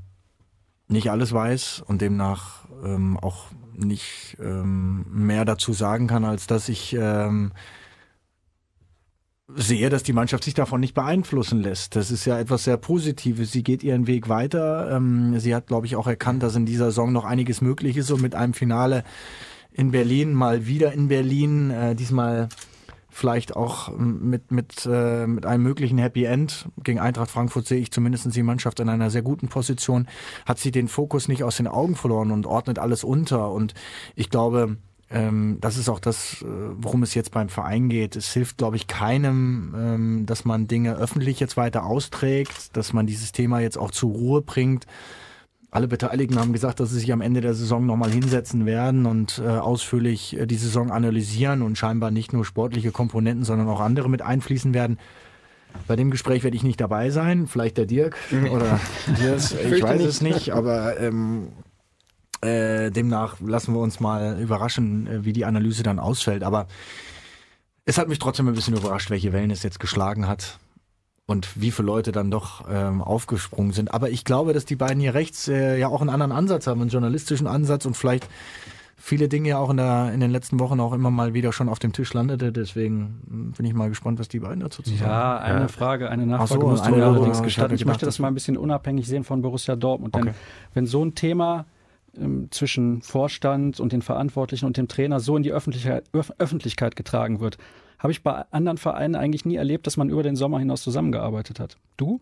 [0.88, 6.70] nicht alles weiß und demnach ähm, auch nicht ähm, mehr dazu sagen kann, als dass
[6.70, 7.52] ich ähm,
[9.48, 11.96] sehe, dass die Mannschaft sich davon nicht beeinflussen lässt.
[11.96, 13.52] Das ist ja etwas sehr Positives.
[13.52, 14.90] Sie geht ihren Weg weiter.
[14.92, 18.12] Ähm, sie hat, glaube ich, auch erkannt, dass in dieser Saison noch einiges möglich ist
[18.12, 19.04] und mit einem Finale
[19.72, 22.48] in Berlin, mal wieder in Berlin, äh, diesmal
[23.10, 26.70] vielleicht auch mit, mit, äh, mit einem möglichen Happy End.
[26.84, 30.08] Gegen Eintracht Frankfurt sehe ich zumindest die Mannschaft in einer sehr guten Position.
[30.48, 33.52] Hat sie den Fokus nicht aus den Augen verloren und ordnet alles unter.
[33.52, 33.74] Und
[34.16, 34.78] ich glaube,
[35.14, 38.16] ähm, das ist auch das, äh, worum es jetzt beim Verein geht.
[38.16, 43.06] Es hilft, glaube ich, keinem, ähm, dass man Dinge öffentlich jetzt weiter austrägt, dass man
[43.06, 44.88] dieses Thema jetzt auch zur Ruhe bringt.
[45.70, 49.40] Alle Beteiligten haben gesagt, dass sie sich am Ende der Saison nochmal hinsetzen werden und
[49.44, 54.10] äh, ausführlich äh, die Saison analysieren und scheinbar nicht nur sportliche Komponenten, sondern auch andere
[54.10, 54.98] mit einfließen werden.
[55.88, 58.16] Bei dem Gespräch werde ich nicht dabei sein, vielleicht der Dirk
[58.52, 58.80] oder
[59.20, 61.50] Dirk, ich weiß es nicht, aber ähm,
[62.44, 66.44] äh, demnach lassen wir uns mal überraschen, äh, wie die Analyse dann ausfällt.
[66.44, 66.68] Aber
[67.86, 70.60] es hat mich trotzdem ein bisschen überrascht, welche Wellen es jetzt geschlagen hat
[71.26, 73.94] und wie viele Leute dann doch ähm, aufgesprungen sind.
[73.94, 76.82] Aber ich glaube, dass die beiden hier rechts äh, ja auch einen anderen Ansatz haben,
[76.82, 78.28] einen journalistischen Ansatz und vielleicht
[79.04, 81.68] viele Dinge ja auch in, der, in den letzten Wochen auch immer mal wieder schon
[81.68, 82.54] auf dem Tisch landete.
[82.54, 85.68] Deswegen bin ich mal gespannt, was die beiden dazu zu sagen Ja, eine ja.
[85.68, 87.76] Frage, eine Nachfrage so, musst du allerdings gestatten.
[87.76, 90.16] Ich möchte das mal ein bisschen unabhängig sehen von Borussia Dortmund.
[90.16, 90.34] Denn okay.
[90.74, 91.66] wenn so ein Thema
[92.52, 96.04] zwischen Vorstand und den Verantwortlichen und dem Trainer so in die Öffentlichkeit,
[96.38, 97.58] Öffentlichkeit getragen wird.
[97.98, 101.60] Habe ich bei anderen Vereinen eigentlich nie erlebt, dass man über den Sommer hinaus zusammengearbeitet
[101.60, 101.78] hat.
[101.98, 102.20] Du?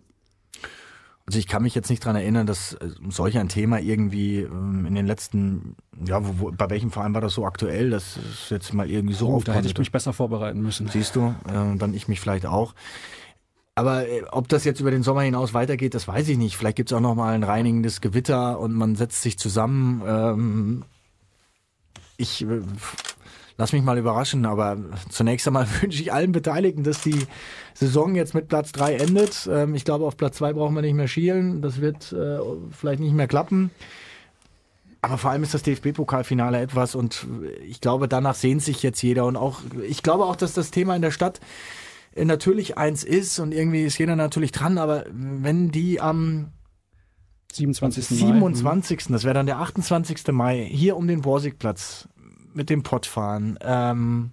[1.25, 4.85] Also ich kann mich jetzt nicht dran erinnern, dass äh, solch ein Thema irgendwie ähm,
[4.85, 5.75] in den letzten,
[6.05, 9.13] ja, wo, wo, bei welchem Verein war das so aktuell, dass es jetzt mal irgendwie
[9.13, 10.87] so oh, Da hätte ich mich besser vorbereiten müssen.
[10.87, 12.73] Siehst du, äh, dann ich mich vielleicht auch.
[13.75, 16.57] Aber äh, ob das jetzt über den Sommer hinaus weitergeht, das weiß ich nicht.
[16.57, 20.01] Vielleicht gibt es auch noch mal ein reinigendes Gewitter und man setzt sich zusammen.
[20.05, 20.83] Ähm,
[22.17, 22.61] ich äh,
[23.57, 24.77] lass mich mal überraschen, aber
[25.09, 27.25] zunächst einmal wünsche ich allen Beteiligten, dass die
[27.73, 29.49] Saison jetzt mit Platz 3 endet.
[29.51, 31.61] Ähm, ich glaube, auf Platz 2 brauchen wir nicht mehr schielen.
[31.61, 32.39] Das wird äh,
[32.71, 33.71] vielleicht nicht mehr klappen.
[35.03, 37.25] Aber vor allem ist das DFB-Pokalfinale etwas und
[37.65, 40.95] ich glaube, danach sehnt sich jetzt jeder und auch, ich glaube auch, dass das Thema
[40.95, 41.39] in der Stadt
[42.15, 46.51] natürlich eins ist und irgendwie ist jeder natürlich dran, aber wenn die am
[47.53, 48.05] 27.
[48.05, 49.09] 27.
[49.09, 49.13] Mai.
[49.13, 50.27] das wäre dann der 28.
[50.31, 52.07] Mai, hier um den Borsigplatz
[52.53, 53.57] mit dem Pott fahren.
[53.61, 54.31] Ähm,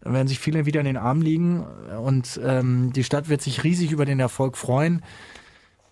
[0.00, 1.64] dann werden sich viele wieder in den Arm liegen
[2.04, 5.02] und ähm, die Stadt wird sich riesig über den Erfolg freuen.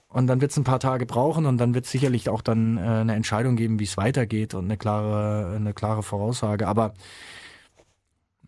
[0.09, 2.79] Und dann wird es ein paar Tage brauchen und dann wird es sicherlich auch dann
[2.79, 6.67] äh, eine Entscheidung geben, wie es weitergeht und eine klare, eine klare Voraussage.
[6.67, 6.95] Aber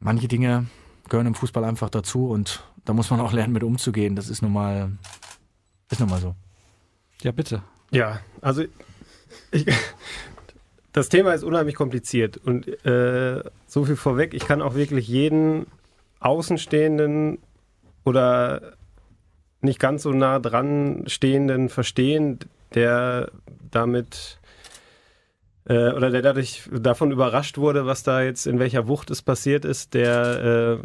[0.00, 0.66] manche Dinge
[1.12, 4.16] gehören im Fußball einfach dazu und da muss man auch lernen, mit umzugehen.
[4.16, 4.92] Das ist nun mal,
[5.90, 6.34] ist nun mal so.
[7.20, 7.62] Ja, bitte.
[7.90, 8.64] Ja, also
[9.50, 9.66] ich,
[10.92, 15.66] das Thema ist unheimlich kompliziert und äh, so viel vorweg, ich kann auch wirklich jeden
[16.20, 17.38] Außenstehenden
[18.04, 18.72] oder
[19.60, 22.38] nicht ganz so nah dran stehenden verstehen,
[22.74, 23.30] der
[23.70, 24.40] damit
[25.68, 29.64] äh, oder der dadurch davon überrascht wurde, was da jetzt in welcher Wucht es passiert
[29.64, 30.80] ist, der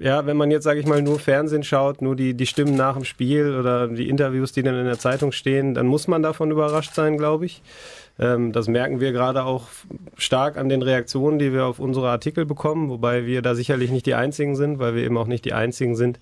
[0.00, 2.76] äh, ja, wenn man jetzt sage ich mal nur Fernsehen schaut, nur die die Stimmen
[2.76, 6.22] nach dem Spiel oder die Interviews, die dann in der Zeitung stehen, dann muss man
[6.22, 7.62] davon überrascht sein, glaube ich.
[8.18, 9.68] Ähm, das merken wir gerade auch
[10.16, 14.06] stark an den Reaktionen, die wir auf unsere Artikel bekommen, wobei wir da sicherlich nicht
[14.06, 16.20] die einzigen sind, weil wir eben auch nicht die einzigen sind,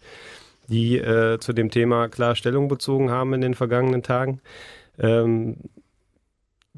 [0.69, 4.41] die äh, zu dem Thema klar Stellung bezogen haben in den vergangenen Tagen.
[4.99, 5.57] Ähm,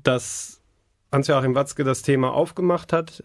[0.03, 0.61] dass
[1.15, 3.23] Hans-Joachim Watzke das Thema aufgemacht hat,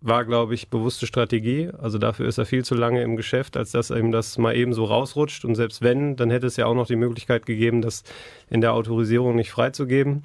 [0.00, 1.70] war, glaube ich, bewusste Strategie.
[1.76, 4.72] Also dafür ist er viel zu lange im Geschäft, als dass ihm das mal eben
[4.72, 5.44] so rausrutscht.
[5.44, 8.04] Und selbst wenn, dann hätte es ja auch noch die Möglichkeit gegeben, das
[8.48, 10.22] in der Autorisierung nicht freizugeben.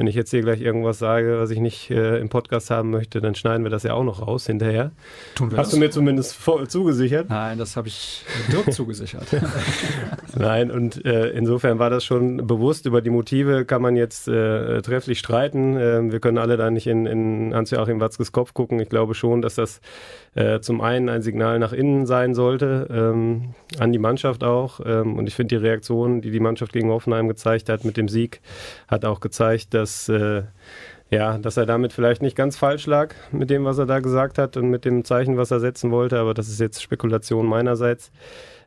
[0.00, 3.20] Wenn ich jetzt hier gleich irgendwas sage, was ich nicht äh, im Podcast haben möchte,
[3.20, 4.92] dann schneiden wir das ja auch noch raus hinterher.
[5.34, 5.74] Tun wir Hast das?
[5.74, 7.28] du mir zumindest voll zugesichert?
[7.28, 9.26] Nein, das habe ich Dirk zugesichert.
[10.38, 12.86] Nein, und äh, insofern war das schon bewusst.
[12.86, 15.76] Über die Motive kann man jetzt äh, trefflich streiten.
[15.76, 18.80] Äh, wir können alle da nicht in, in Hans-Joachim Watzkes Kopf gucken.
[18.80, 19.82] Ich glaube schon, dass das
[20.34, 24.80] äh, zum einen ein Signal nach innen sein sollte, ähm, an die Mannschaft auch.
[24.82, 28.08] Ähm, und ich finde die Reaktion, die die Mannschaft gegen Hoffenheim gezeigt hat mit dem
[28.08, 28.40] Sieg,
[28.88, 30.42] hat auch gezeigt, dass dass, äh,
[31.10, 34.38] ja, dass er damit vielleicht nicht ganz falsch lag mit dem, was er da gesagt
[34.38, 38.12] hat und mit dem Zeichen, was er setzen wollte, aber das ist jetzt Spekulation meinerseits.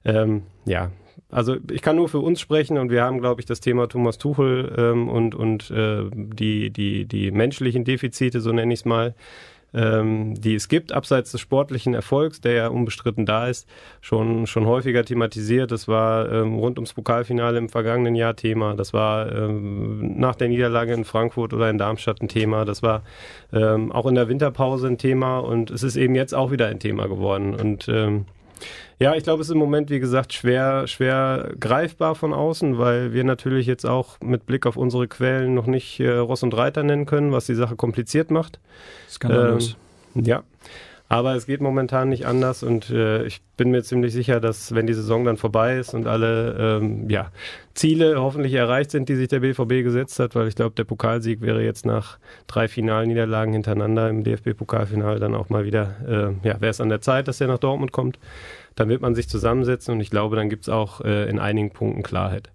[0.03, 0.91] Ähm, ja,
[1.29, 4.17] also ich kann nur für uns sprechen und wir haben, glaube ich, das Thema Thomas
[4.17, 9.15] Tuchel ähm, und, und äh, die, die, die menschlichen Defizite, so nenne ich es mal,
[9.73, 13.67] ähm, die es gibt, abseits des sportlichen Erfolgs, der ja unbestritten da ist,
[14.01, 15.71] schon, schon häufiger thematisiert.
[15.71, 18.75] Das war ähm, rund ums Pokalfinale im vergangenen Jahr Thema.
[18.75, 22.65] Das war ähm, nach der Niederlage in Frankfurt oder in Darmstadt ein Thema.
[22.65, 23.03] Das war
[23.51, 26.79] ähm, auch in der Winterpause ein Thema und es ist eben jetzt auch wieder ein
[26.79, 27.55] Thema geworden.
[27.55, 28.25] Und ähm,
[28.99, 33.13] ja, ich glaube, es ist im Moment, wie gesagt, schwer, schwer greifbar von außen, weil
[33.13, 36.83] wir natürlich jetzt auch mit Blick auf unsere Quellen noch nicht äh, Ross und Reiter
[36.83, 38.59] nennen können, was die Sache kompliziert macht.
[39.09, 39.75] Skandalös.
[40.15, 40.43] Ähm, ja.
[41.13, 44.87] Aber es geht momentan nicht anders und äh, ich bin mir ziemlich sicher, dass wenn
[44.87, 47.31] die Saison dann vorbei ist und alle ähm, ja,
[47.75, 51.41] Ziele hoffentlich erreicht sind, die sich der BVB gesetzt hat, weil ich glaube, der Pokalsieg
[51.41, 56.71] wäre jetzt nach drei Finalniederlagen hintereinander im DFB-Pokalfinale dann auch mal wieder, äh, ja, wäre
[56.71, 58.17] es an der Zeit, dass er nach Dortmund kommt
[58.75, 61.71] dann wird man sich zusammensetzen und ich glaube, dann gibt es auch äh, in einigen
[61.71, 62.51] Punkten Klarheit.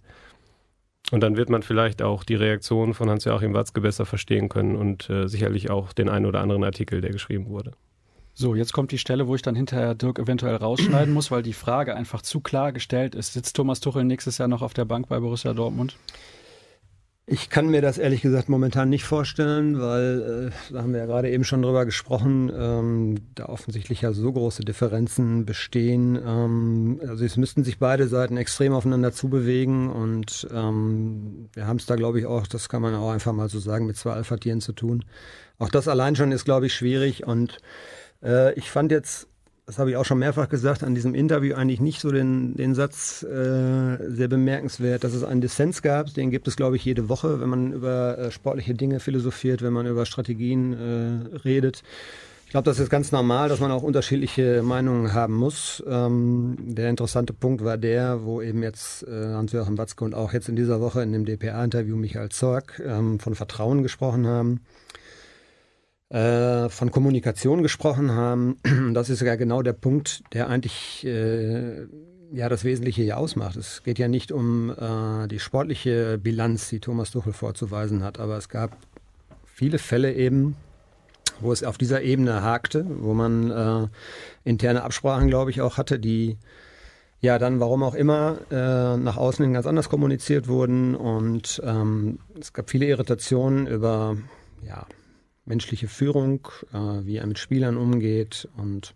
[1.10, 5.08] Und dann wird man vielleicht auch die Reaktion von Hans-Joachim Watzke besser verstehen können und
[5.08, 7.72] äh, sicherlich auch den einen oder anderen Artikel, der geschrieben wurde.
[8.40, 11.52] So, jetzt kommt die Stelle, wo ich dann hinterher Dirk eventuell rausschneiden muss, weil die
[11.52, 13.32] Frage einfach zu klar gestellt ist.
[13.32, 15.96] Sitzt Thomas Tuchel nächstes Jahr noch auf der Bank bei Borussia Dortmund?
[17.26, 21.06] Ich kann mir das ehrlich gesagt momentan nicht vorstellen, weil äh, da haben wir ja
[21.06, 26.16] gerade eben schon drüber gesprochen, ähm, da offensichtlich ja so große Differenzen bestehen.
[26.24, 31.86] Ähm, also es müssten sich beide Seiten extrem aufeinander zubewegen und ähm, wir haben es
[31.86, 34.60] da, glaube ich, auch, das kann man auch einfach mal so sagen, mit zwei Alpha-Tieren
[34.60, 35.04] zu tun.
[35.58, 37.58] Auch das allein schon ist, glaube ich, schwierig und
[38.22, 39.28] äh, ich fand jetzt
[39.68, 42.74] das habe ich auch schon mehrfach gesagt, an diesem Interview eigentlich nicht so den, den
[42.74, 46.14] Satz äh, sehr bemerkenswert, dass es einen Dissens gab.
[46.14, 49.74] Den gibt es, glaube ich, jede Woche, wenn man über äh, sportliche Dinge philosophiert, wenn
[49.74, 51.82] man über Strategien äh, redet.
[52.46, 55.84] Ich glaube, das ist ganz normal, dass man auch unterschiedliche Meinungen haben muss.
[55.86, 60.48] Ähm, der interessante Punkt war der, wo eben jetzt äh, Hans-Joachim Watzke und auch jetzt
[60.48, 64.60] in dieser Woche in dem DPA-Interview Michael Zorg ähm, von Vertrauen gesprochen haben,
[66.10, 68.56] äh, von Kommunikation gesprochen haben.
[68.94, 71.86] Das ist ja genau der Punkt, der eigentlich äh,
[72.32, 73.56] ja das Wesentliche hier ausmacht.
[73.56, 78.36] Es geht ja nicht um äh, die sportliche Bilanz, die Thomas Tuchel vorzuweisen hat, aber
[78.36, 78.76] es gab
[79.44, 80.56] viele Fälle eben,
[81.40, 83.88] wo es auf dieser Ebene hakte, wo man äh,
[84.44, 86.38] interne Absprachen, glaube ich, auch hatte, die
[87.20, 90.94] ja dann, warum auch immer, äh, nach außen hin ganz anders kommuniziert wurden.
[90.94, 94.16] Und ähm, es gab viele Irritationen über
[94.62, 94.86] ja,
[95.48, 98.48] menschliche Führung, äh, wie er mit Spielern umgeht.
[98.56, 98.94] Und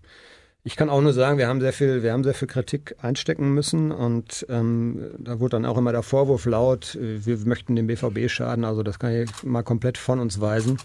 [0.65, 3.53] ich kann auch nur sagen, wir haben sehr viel, wir haben sehr viel Kritik einstecken
[3.53, 8.31] müssen und ähm, da wurde dann auch immer der Vorwurf laut, wir möchten dem BVB
[8.31, 8.65] schaden.
[8.65, 10.79] Also das kann ich mal komplett von uns weisen.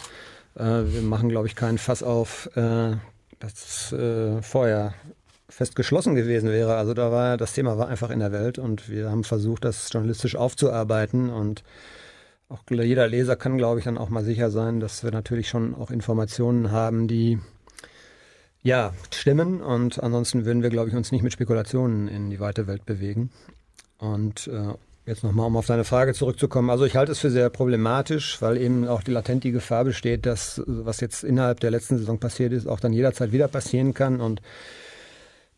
[0.55, 2.95] Äh, wir machen, glaube ich, keinen Fass auf, äh,
[3.39, 4.95] das äh, vorher
[5.49, 6.75] fest geschlossen gewesen wäre.
[6.75, 9.89] Also da war das Thema war einfach in der Welt und wir haben versucht, das
[9.91, 11.63] journalistisch aufzuarbeiten und
[12.49, 15.75] auch jeder Leser kann, glaube ich, dann auch mal sicher sein, dass wir natürlich schon
[15.75, 17.39] auch Informationen haben, die
[18.63, 22.67] ja stimmen und ansonsten würden wir, glaube ich, uns nicht mit Spekulationen in die weite
[22.67, 23.31] Welt bewegen.
[23.97, 24.73] Und äh,
[25.07, 26.69] Jetzt nochmal, um auf deine Frage zurückzukommen.
[26.69, 30.25] Also ich halte es für sehr problematisch, weil eben auch die latent die Gefahr besteht,
[30.25, 34.19] dass was jetzt innerhalb der letzten Saison passiert ist, auch dann jederzeit wieder passieren kann.
[34.19, 34.41] Und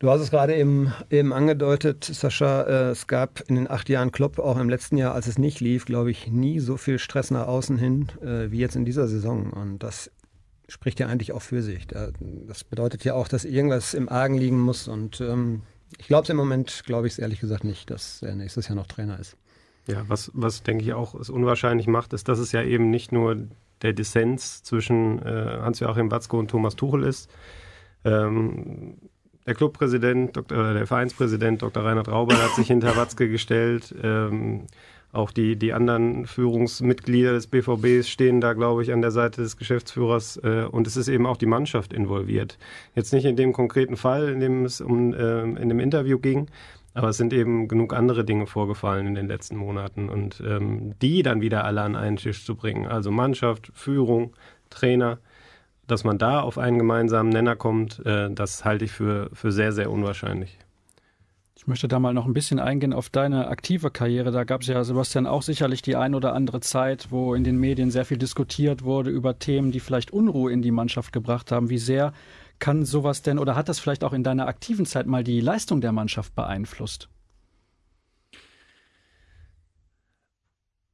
[0.00, 4.10] du hast es gerade eben, eben angedeutet, Sascha, äh, es gab in den acht Jahren
[4.10, 7.30] Klopp, auch im letzten Jahr, als es nicht lief, glaube ich, nie so viel Stress
[7.30, 9.52] nach außen hin äh, wie jetzt in dieser Saison.
[9.52, 10.10] Und das
[10.68, 11.86] spricht ja eigentlich auch für sich.
[11.86, 15.62] Das bedeutet ja auch, dass irgendwas im Argen liegen muss und ähm,
[15.98, 18.76] ich glaube es im Moment, glaube ich es ehrlich gesagt nicht, dass er nächstes Jahr
[18.76, 19.36] noch Trainer ist.
[19.88, 23.10] Ja, was, was denke ich auch es unwahrscheinlich macht, ist, dass es ja eben nicht
[23.10, 23.36] nur
[23.82, 27.28] der Dissens zwischen äh, Hans-Joachim Watzke und Thomas Tuchel ist.
[28.04, 28.98] Ähm,
[29.46, 31.84] der Clubpräsident, Dr., äh, der Vereinspräsident Dr.
[31.84, 33.94] Reinhard Rauber hat sich hinter Watzke gestellt.
[34.02, 34.66] Ähm,
[35.12, 39.56] auch die, die anderen Führungsmitglieder des BVBs stehen da, glaube ich, an der Seite des
[39.56, 40.36] Geschäftsführers.
[40.44, 42.58] Äh, und es ist eben auch die Mannschaft involviert.
[42.94, 46.46] Jetzt nicht in dem konkreten Fall, in dem es um äh, in dem Interview ging,
[46.94, 50.08] aber es sind eben genug andere Dinge vorgefallen in den letzten Monaten.
[50.08, 54.34] Und ähm, die dann wieder alle an einen Tisch zu bringen, also Mannschaft, Führung,
[54.70, 55.18] Trainer,
[55.90, 59.72] dass man da auf einen gemeinsamen Nenner kommt, äh, das halte ich für, für sehr,
[59.72, 60.58] sehr unwahrscheinlich.
[61.60, 64.30] Ich möchte da mal noch ein bisschen eingehen auf deine aktive Karriere.
[64.30, 67.58] Da gab es ja, Sebastian, auch sicherlich die ein oder andere Zeit, wo in den
[67.58, 71.68] Medien sehr viel diskutiert wurde über Themen, die vielleicht Unruhe in die Mannschaft gebracht haben.
[71.68, 72.14] Wie sehr
[72.60, 75.82] kann sowas denn oder hat das vielleicht auch in deiner aktiven Zeit mal die Leistung
[75.82, 77.10] der Mannschaft beeinflusst?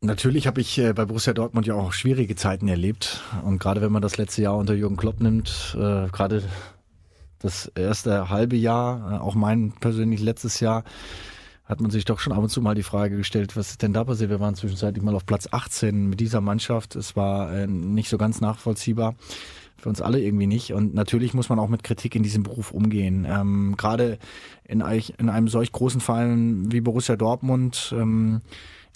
[0.02, 3.22] Natürlich habe ich äh, bei Borussia Dortmund ja auch schwierige Zeiten erlebt.
[3.44, 6.42] Und gerade wenn man das letzte Jahr unter Jürgen Klopp nimmt, äh, gerade
[7.38, 10.84] das erste halbe Jahr, äh, auch mein persönlich letztes Jahr,
[11.64, 13.92] hat man sich doch schon ab und zu mal die Frage gestellt, was ist denn
[13.92, 14.30] da passiert?
[14.30, 16.94] Wir waren zwischenzeitlich mal auf Platz 18 mit dieser Mannschaft.
[16.94, 19.16] Es war äh, nicht so ganz nachvollziehbar.
[19.76, 20.72] Für uns alle irgendwie nicht.
[20.72, 23.26] Und natürlich muss man auch mit Kritik in diesem Beruf umgehen.
[23.28, 24.18] Ähm, Gerade
[24.64, 28.40] in, in, einem solch großen Verein wie Borussia Dortmund, ähm,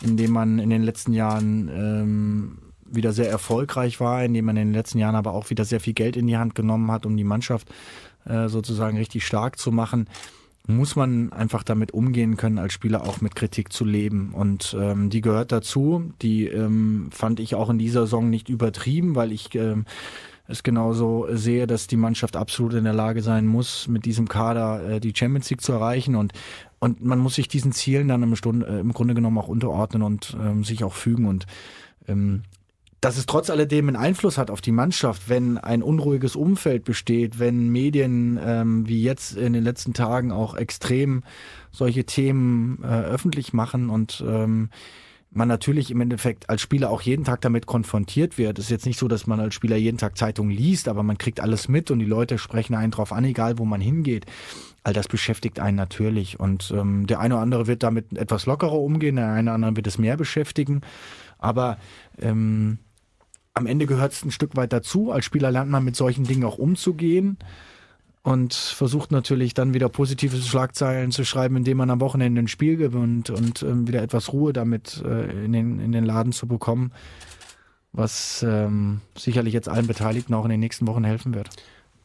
[0.03, 4.57] in dem man in den letzten Jahren ähm, wieder sehr erfolgreich war, in dem man
[4.57, 7.07] in den letzten Jahren aber auch wieder sehr viel Geld in die Hand genommen hat,
[7.07, 7.69] um die Mannschaft
[8.25, 10.09] äh, sozusagen richtig stark zu machen,
[10.67, 14.33] muss man einfach damit umgehen können, als Spieler auch mit Kritik zu leben.
[14.35, 16.13] Und ähm, die gehört dazu.
[16.23, 19.85] Die ähm, fand ich auch in dieser Saison nicht übertrieben, weil ich ähm,
[20.51, 24.89] es genauso sehe, dass die Mannschaft absolut in der Lage sein muss, mit diesem Kader
[24.89, 26.17] äh, die Champions League zu erreichen.
[26.17, 26.33] Und
[26.81, 30.03] und man muss sich diesen Zielen dann im, Stunde, äh, im Grunde genommen auch unterordnen
[30.03, 31.27] und ähm, sich auch fügen.
[31.27, 31.47] Und
[32.09, 32.43] ähm,
[33.03, 37.39] dass es trotz alledem einen Einfluss hat auf die Mannschaft, wenn ein unruhiges Umfeld besteht,
[37.39, 41.23] wenn Medien ähm, wie jetzt in den letzten Tagen auch extrem
[41.71, 44.71] solche Themen äh, öffentlich machen und ähm,
[45.33, 48.59] man natürlich im Endeffekt als Spieler auch jeden Tag damit konfrontiert wird.
[48.59, 51.19] Es ist jetzt nicht so, dass man als Spieler jeden Tag Zeitung liest, aber man
[51.19, 54.27] kriegt alles mit und die Leute sprechen einen drauf an, egal wo man hingeht.
[54.83, 58.81] All das beschäftigt einen natürlich und ähm, der eine oder andere wird damit etwas lockerer
[58.81, 60.81] umgehen, der eine oder andere wird es mehr beschäftigen.
[61.39, 61.79] Aber
[62.19, 62.79] ähm,
[63.55, 65.13] am Ende gehört es ein Stück weit dazu.
[65.13, 67.39] Als Spieler lernt man mit solchen Dingen auch umzugehen
[68.23, 72.77] und versucht natürlich dann wieder positive Schlagzeilen zu schreiben, indem man am Wochenende ein Spiel
[72.77, 76.93] gewinnt und ähm, wieder etwas Ruhe damit äh, in, den, in den Laden zu bekommen,
[77.93, 81.49] was ähm, sicherlich jetzt allen Beteiligten auch in den nächsten Wochen helfen wird.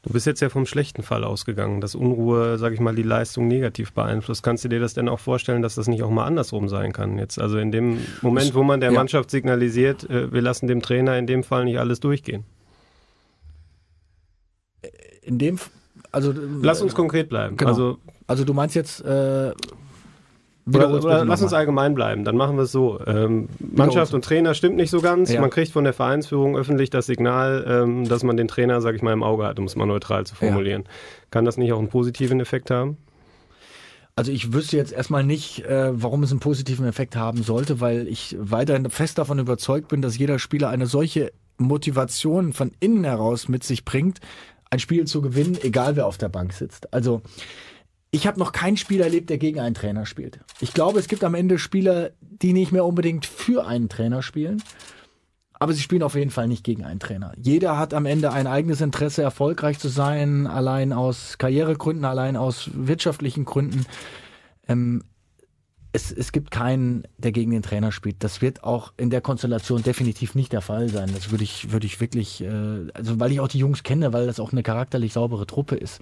[0.03, 3.47] Du bist jetzt ja vom schlechten Fall ausgegangen, dass Unruhe, sag ich mal, die Leistung
[3.47, 4.43] negativ beeinflusst.
[4.43, 7.17] Kannst du dir das denn auch vorstellen, dass das nicht auch mal andersrum sein kann?
[7.17, 8.95] Jetzt, also in dem Moment, wo man der ja.
[8.95, 12.43] Mannschaft signalisiert, äh, wir lassen dem Trainer in dem Fall nicht alles durchgehen.
[15.23, 15.57] In dem,
[16.15, 17.57] also lass uns konkret bleiben.
[17.57, 17.69] Genau.
[17.69, 17.97] Also,
[18.27, 19.53] also du meinst jetzt äh,
[20.67, 22.99] oder, oder lass uns allgemein bleiben, dann machen wir es so.
[23.05, 25.31] Ähm, Mannschaft und Trainer stimmt nicht so ganz.
[25.31, 25.39] Ja.
[25.39, 29.03] Man kriegt von der Vereinsführung öffentlich das Signal, ähm, dass man den Trainer, sag ich
[29.03, 30.83] mal, im Auge hat, um es mal neutral zu formulieren.
[30.85, 30.91] Ja.
[31.29, 32.97] Kann das nicht auch einen positiven Effekt haben?
[34.15, 38.07] Also ich wüsste jetzt erstmal nicht, äh, warum es einen positiven Effekt haben sollte, weil
[38.07, 43.49] ich weiterhin fest davon überzeugt bin, dass jeder Spieler eine solche Motivation von innen heraus
[43.49, 44.19] mit sich bringt,
[44.75, 46.93] ein Spiel zu gewinnen, egal wer auf der Bank sitzt.
[46.93, 47.21] Also
[48.11, 50.39] ich habe noch keinen Spieler erlebt, der gegen einen Trainer spielt.
[50.61, 54.61] Ich glaube, es gibt am Ende Spieler, die nicht mehr unbedingt für einen Trainer spielen,
[55.53, 57.33] aber sie spielen auf jeden Fall nicht gegen einen Trainer.
[57.37, 62.69] Jeder hat am Ende ein eigenes Interesse, erfolgreich zu sein, allein aus Karrieregründen, allein aus
[62.73, 63.85] wirtschaftlichen Gründen.
[64.67, 65.03] Ähm,
[65.95, 68.23] es, es gibt keinen, der gegen den Trainer spielt.
[68.23, 71.09] Das wird auch in der Konstellation definitiv nicht der Fall sein.
[71.13, 74.27] Das würde ich, würde ich wirklich, äh, also weil ich auch die Jungs kenne, weil
[74.27, 76.01] das auch eine charakterlich saubere Truppe ist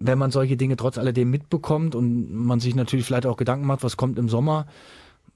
[0.00, 3.82] wenn man solche Dinge trotz alledem mitbekommt und man sich natürlich vielleicht auch Gedanken macht,
[3.82, 4.66] was kommt im Sommer,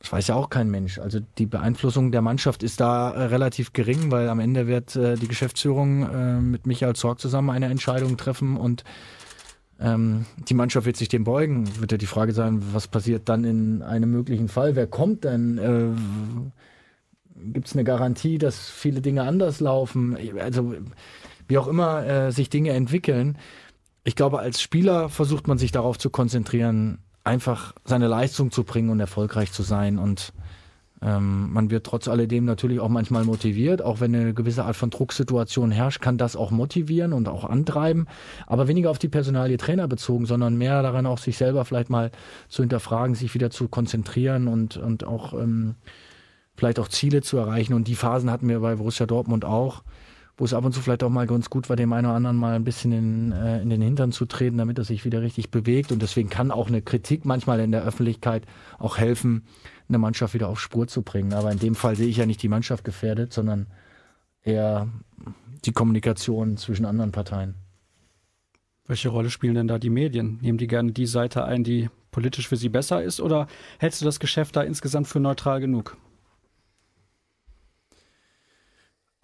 [0.01, 0.99] das weiß ja auch kein Mensch.
[0.99, 5.17] Also die Beeinflussung der Mannschaft ist da äh, relativ gering, weil am Ende wird äh,
[5.17, 8.85] die Geschäftsführung äh, mit Michael Zorg zusammen eine Entscheidung treffen und
[9.81, 11.81] ähm, die Mannschaft wird sich dem beugen.
[11.81, 14.77] Wird ja die Frage sein, was passiert dann in einem möglichen Fall?
[14.77, 15.59] Wer kommt denn?
[15.59, 20.17] Äh, Gibt es eine Garantie, dass viele Dinge anders laufen?
[20.39, 20.75] Also
[21.47, 23.39] wie auch immer äh, sich Dinge entwickeln
[24.09, 28.89] ich glaube, als Spieler versucht man sich darauf zu konzentrieren, einfach seine Leistung zu bringen
[28.89, 29.99] und erfolgreich zu sein.
[29.99, 30.33] Und
[31.01, 33.83] ähm, man wird trotz alledem natürlich auch manchmal motiviert.
[33.83, 38.07] Auch wenn eine gewisse Art von Drucksituation herrscht, kann das auch motivieren und auch antreiben.
[38.47, 42.11] Aber weniger auf die Personalie Trainer bezogen, sondern mehr daran auch sich selber vielleicht mal
[42.49, 45.77] zu hinterfragen, sich wieder zu konzentrieren und, und auch ähm,
[46.57, 47.75] vielleicht auch Ziele zu erreichen.
[47.75, 49.83] Und die Phasen hatten wir bei Borussia Dortmund auch
[50.39, 52.37] wo es ab und zu vielleicht auch mal ganz gut war, dem einen oder anderen
[52.37, 55.51] mal ein bisschen in, äh, in den Hintern zu treten, damit er sich wieder richtig
[55.51, 55.91] bewegt.
[55.91, 58.45] Und deswegen kann auch eine Kritik manchmal in der Öffentlichkeit
[58.79, 59.43] auch helfen,
[59.89, 61.33] eine Mannschaft wieder auf Spur zu bringen.
[61.33, 63.67] Aber in dem Fall sehe ich ja nicht die Mannschaft gefährdet, sondern
[64.43, 64.89] eher
[65.65, 67.55] die Kommunikation zwischen anderen Parteien.
[68.87, 70.39] Welche Rolle spielen denn da die Medien?
[70.41, 73.21] Nehmen die gerne die Seite ein, die politisch für sie besser ist?
[73.21, 73.47] Oder
[73.79, 75.97] hältst du das Geschäft da insgesamt für neutral genug?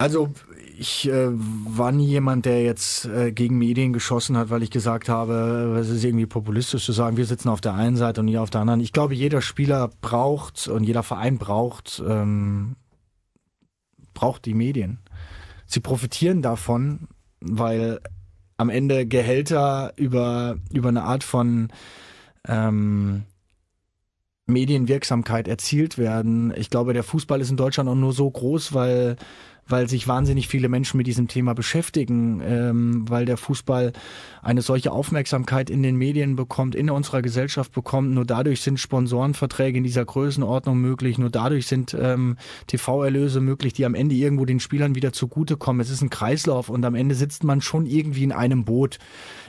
[0.05, 0.29] Also
[0.77, 5.09] ich äh, war nie jemand, der jetzt äh, gegen Medien geschossen hat, weil ich gesagt
[5.09, 8.43] habe, es ist irgendwie populistisch zu sagen, wir sitzen auf der einen Seite und ihr
[8.43, 8.81] auf der anderen.
[8.81, 12.75] Ich glaube, jeder Spieler braucht und jeder Verein braucht ähm,
[14.13, 14.99] braucht die Medien.
[15.65, 17.07] Sie profitieren davon,
[17.39, 17.99] weil
[18.57, 21.69] am Ende Gehälter über über eine Art von
[22.47, 23.23] ähm,
[24.45, 26.53] Medienwirksamkeit erzielt werden.
[26.55, 29.15] Ich glaube, der Fußball ist in Deutschland auch nur so groß, weil
[29.67, 33.93] weil sich wahnsinnig viele Menschen mit diesem Thema beschäftigen, ähm, weil der Fußball
[34.43, 38.11] eine solche Aufmerksamkeit in den Medien bekommt, in unserer Gesellschaft bekommt.
[38.11, 41.17] Nur dadurch sind Sponsorenverträge in dieser Größenordnung möglich.
[41.17, 42.37] Nur dadurch sind ähm,
[42.67, 45.81] TV-Erlöse möglich, die am Ende irgendwo den Spielern wieder zugutekommen.
[45.81, 48.99] Es ist ein Kreislauf und am Ende sitzt man schon irgendwie in einem Boot.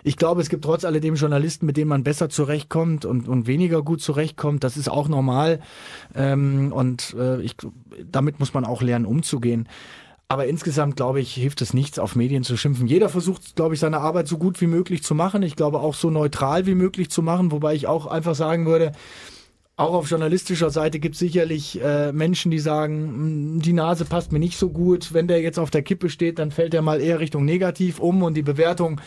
[0.03, 3.83] Ich glaube, es gibt trotz alledem Journalisten, mit denen man besser zurechtkommt und, und weniger
[3.83, 4.65] gut zurechtkommt.
[4.65, 5.61] Das ist auch normal.
[6.15, 7.57] Ähm, und äh, ich,
[8.11, 9.69] damit muss man auch lernen, umzugehen.
[10.29, 12.89] Aber insgesamt, glaube ich, hilft es nichts, auf Medien zu schimpfen.
[12.89, 15.43] Jeder versucht, glaube ich, seine Arbeit so gut wie möglich zu machen.
[15.43, 18.93] Ich glaube auch so neutral wie möglich zu machen, wobei ich auch einfach sagen würde,
[19.79, 24.33] auch auf journalistischer Seite gibt es sicherlich äh, Menschen, die sagen, hm, die Nase passt
[24.33, 25.13] mir nicht so gut.
[25.13, 28.23] Wenn der jetzt auf der Kippe steht, dann fällt er mal eher Richtung negativ um
[28.23, 29.01] und die Bewertung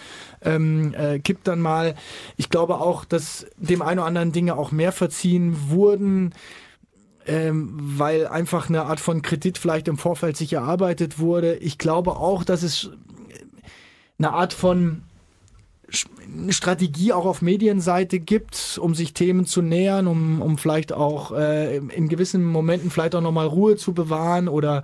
[0.43, 1.95] ähm, äh, kippt dann mal.
[2.37, 6.33] Ich glaube auch, dass dem ein oder anderen Dinge auch mehr verziehen wurden
[7.27, 11.55] ähm, weil einfach eine Art von Kredit vielleicht im Vorfeld sich erarbeitet wurde.
[11.55, 12.91] Ich glaube auch, dass es
[14.17, 15.03] eine Art von
[16.49, 21.77] Strategie auch auf Medienseite gibt, um sich Themen zu nähern, um, um vielleicht auch äh,
[21.77, 24.83] in gewissen Momenten vielleicht auch nochmal Ruhe zu bewahren oder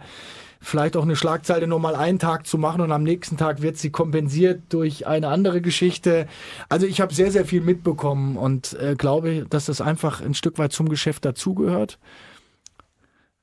[0.65, 3.77] vielleicht auch eine Schlagzeile nur mal einen Tag zu machen und am nächsten Tag wird
[3.77, 6.27] sie kompensiert durch eine andere Geschichte.
[6.69, 10.57] Also ich habe sehr, sehr viel mitbekommen und äh, glaube, dass das einfach ein Stück
[10.57, 11.99] weit zum Geschäft dazugehört.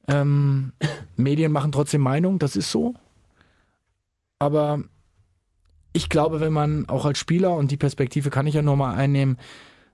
[0.09, 0.73] Ähm,
[1.16, 2.95] Medien machen trotzdem Meinung, das ist so.
[4.41, 4.83] Aber
[5.93, 9.39] ich glaube, wenn man auch als Spieler, und die Perspektive kann ich ja nochmal einnehmen,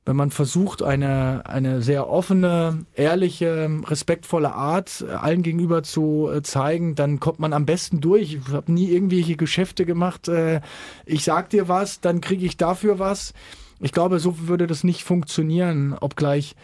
[0.09, 6.94] wenn man versucht, eine, eine sehr offene, ehrliche, respektvolle Art allen gegenüber zu äh, zeigen,
[6.94, 8.32] dann kommt man am besten durch.
[8.32, 10.26] Ich habe nie irgendwelche Geschäfte gemacht.
[10.26, 10.62] Äh,
[11.04, 13.34] ich sag dir was, dann kriege ich dafür was.
[13.80, 16.56] Ich glaube, so würde das nicht funktionieren, obgleich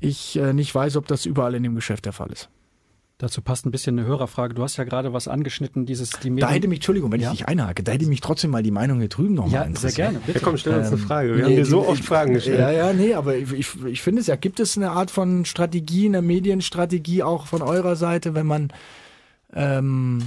[0.00, 2.50] ich äh, nicht weiß, ob das überall in dem Geschäft der Fall ist.
[3.22, 4.52] Dazu passt ein bisschen eine Hörerfrage.
[4.52, 6.48] Du hast ja gerade was angeschnitten, dieses die Medien.
[6.48, 7.30] Da hätte mich, Entschuldigung, wenn ja?
[7.30, 9.92] ich dich einhake, da hätte mich trotzdem mal die Meinung hier drüben nochmal Ja, sehr
[9.92, 10.18] gerne.
[10.26, 10.40] Bitte.
[10.40, 11.28] Ja, komm, stell uns eine ähm, Frage.
[11.28, 12.58] Wir nee, haben dir so oft Fragen gestellt.
[12.58, 15.44] Ja, ja, nee, aber ich, ich, ich finde es ja, gibt es eine Art von
[15.44, 18.72] Strategie, eine Medienstrategie auch von eurer Seite, wenn man
[19.52, 20.24] ähm,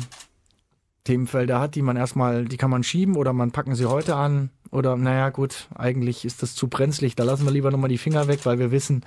[1.04, 4.52] Themenfelder hat, die man erstmal, die kann man schieben oder man packen sie heute an
[4.72, 8.30] oder naja gut, eigentlich ist das zu brenzlig, da lassen wir lieber nochmal die Finger
[8.30, 9.04] weg, weil wir wissen,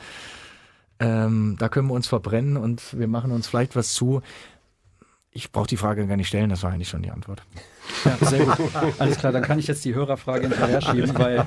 [1.01, 4.23] ähm, da können wir uns verbrennen und wir machen uns vielleicht was zu.
[5.31, 7.43] Ich brauche die Frage gar nicht stellen, das war eigentlich schon die Antwort.
[8.05, 8.57] Ja, sehr gut.
[8.99, 11.45] Alles klar, dann kann ich jetzt die Hörerfrage hinterher schieben, weil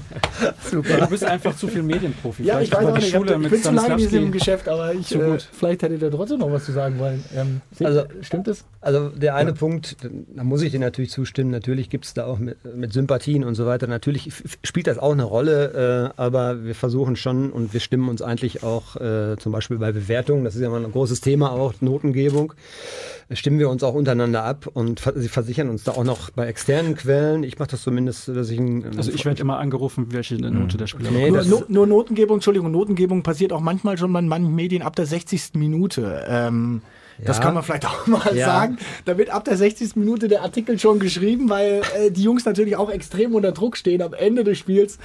[0.70, 0.98] Super.
[0.98, 2.44] du bist einfach zu viel Medienprofi.
[2.44, 5.14] Ja, ich weiß auch nicht, Schule ich bin zu lange in diesem Geschäft, aber ich,
[5.16, 7.24] äh, vielleicht hättet ihr trotzdem noch was zu sagen wollen.
[7.36, 8.66] Ähm, also, stimmt es?
[8.82, 9.56] Also der eine ja.
[9.56, 9.98] Punkt,
[10.36, 13.56] da muss ich dir natürlich zustimmen, natürlich gibt es da auch mit, mit, Sympathien und
[13.56, 14.32] so weiter, natürlich
[14.64, 18.64] spielt das auch eine Rolle, äh, aber wir versuchen schon und wir stimmen uns eigentlich
[18.64, 22.54] auch äh, zum Beispiel bei Bewertungen, das ist ja mal ein großes Thema auch, Notengebung,
[23.32, 26.96] stimmen wir uns auch untereinander ab und sie versichern uns da auch noch bei externen
[26.96, 27.44] Quellen.
[27.44, 30.88] Ich mache das zumindest, dass ich ein, Also ich werde immer angerufen, welche Note der
[30.88, 34.82] Spieler nee, nur, nur, nur, Notengebung, Entschuldigung, Notengebung passiert auch manchmal schon bei manchen Medien
[34.82, 35.56] ab der 60.
[35.56, 36.26] Minute.
[36.28, 36.82] Ähm,
[37.18, 37.26] ja.
[37.26, 38.46] Das kann man vielleicht auch mal ja.
[38.46, 38.78] sagen.
[39.06, 39.96] Da wird ab der 60.
[39.96, 44.02] Minute der Artikel schon geschrieben, weil äh, die Jungs natürlich auch extrem unter Druck stehen
[44.02, 45.00] am Ende des Spiels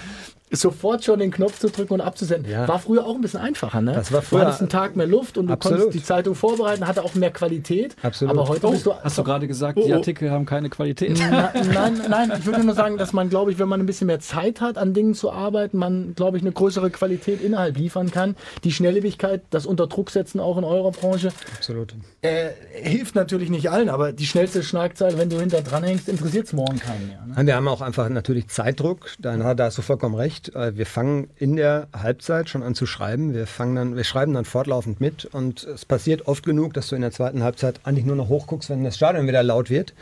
[0.51, 2.51] sofort schon den Knopf zu drücken und abzusenden.
[2.51, 2.69] Ja.
[2.69, 3.93] War früher auch ein bisschen einfacher, ne?
[3.93, 4.41] Das war früher.
[4.41, 5.79] Du hattest einen Tag mehr Luft und du Absolut.
[5.81, 7.97] konntest die Zeitung vorbereiten, hatte auch mehr Qualität.
[8.03, 8.33] Absolut.
[8.33, 8.95] Aber heute oh, bist du.
[8.95, 9.87] Hast du gerade gesagt, oh, oh.
[9.87, 11.19] die Artikel haben keine Qualität?
[11.19, 14.07] Na, nein, nein, ich würde nur sagen, dass man, glaube ich, wenn man ein bisschen
[14.07, 18.11] mehr Zeit hat, an Dingen zu arbeiten, man, glaube ich, eine größere Qualität innerhalb liefern
[18.13, 18.37] kann.
[18.63, 21.33] Die Schnelllebigkeit, das Unterdrucksetzen auch in eurer Branche.
[21.57, 21.95] Absolut.
[22.23, 26.47] Äh, hilft natürlich nicht allen, aber die schnellste Schlagzeile, wenn du hinter dran hängst, interessiert
[26.47, 27.25] es morgen keinen mehr.
[27.27, 27.47] Ne?
[27.47, 29.11] Wir haben auch einfach natürlich Zeitdruck.
[29.19, 30.36] Da, da hast du vollkommen recht.
[30.55, 33.35] Äh, wir fangen in der Halbzeit schon an zu schreiben.
[33.35, 36.97] Wir fangen dann, wir schreiben dann fortlaufend mit und es passiert oft genug, dass du
[36.97, 39.95] in der zweiten Halbzeit eigentlich nur noch hochguckst, wenn das Stadion wieder laut wird.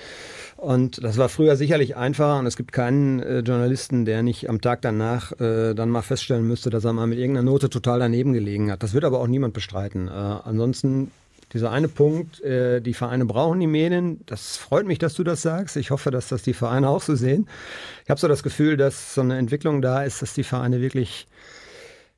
[0.56, 4.60] Und das war früher sicherlich einfacher und es gibt keinen äh, Journalisten, der nicht am
[4.60, 8.32] Tag danach äh, dann mal feststellen müsste, dass er mal mit irgendeiner Note total daneben
[8.32, 8.82] gelegen hat.
[8.82, 10.08] Das wird aber auch niemand bestreiten.
[10.08, 11.10] Äh, ansonsten
[11.54, 14.20] dieser eine Punkt, äh, die Vereine brauchen die Medien.
[14.26, 15.76] Das freut mich, dass du das sagst.
[15.76, 17.48] Ich hoffe, dass das die Vereine auch so sehen.
[18.04, 21.26] Ich habe so das Gefühl, dass so eine Entwicklung da ist, dass die Vereine wirklich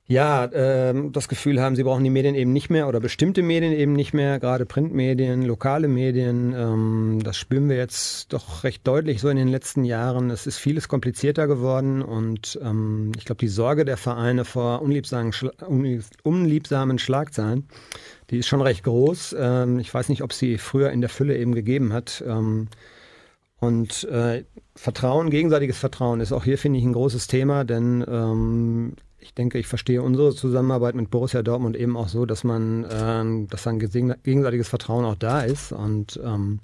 [0.09, 3.73] ja, ähm, das Gefühl haben, sie brauchen die Medien eben nicht mehr oder bestimmte Medien
[3.73, 6.55] eben nicht mehr, gerade Printmedien, lokale Medien.
[6.57, 10.31] Ähm, das spüren wir jetzt doch recht deutlich so in den letzten Jahren.
[10.31, 15.33] Es ist vieles komplizierter geworden und ähm, ich glaube, die Sorge der Vereine vor unliebsamen,
[16.23, 17.67] unliebsamen Schlagzeilen
[18.31, 19.37] die ist schon recht groß.
[19.39, 22.23] Ähm, ich weiß nicht, ob sie früher in der Fülle eben gegeben hat.
[22.27, 22.69] Ähm,
[23.59, 28.95] und äh, Vertrauen, gegenseitiges Vertrauen ist auch hier, finde ich, ein großes Thema, denn ähm,
[29.19, 33.49] ich denke, ich verstehe unsere Zusammenarbeit mit Borussia Dortmund eben auch so, dass man, ähm,
[33.49, 35.73] dass ein gegenseitiges Vertrauen auch da ist.
[35.73, 36.61] Und ähm,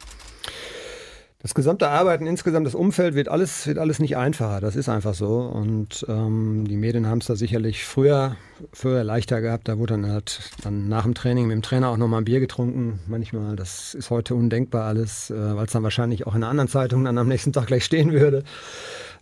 [1.43, 4.61] das gesamte Arbeiten, insgesamt das Umfeld wird alles, wird alles nicht einfacher.
[4.61, 5.40] Das ist einfach so.
[5.40, 8.36] Und ähm, die Medien haben es da sicherlich früher,
[8.72, 9.66] früher leichter gehabt.
[9.66, 12.38] Da wurde dann halt dann nach dem Training mit dem Trainer auch nochmal ein Bier
[12.38, 13.01] getrunken.
[13.09, 16.68] Manchmal, das ist heute undenkbar alles, äh, weil es dann wahrscheinlich auch in einer anderen
[16.68, 18.45] Zeitung dann am nächsten Tag gleich stehen würde.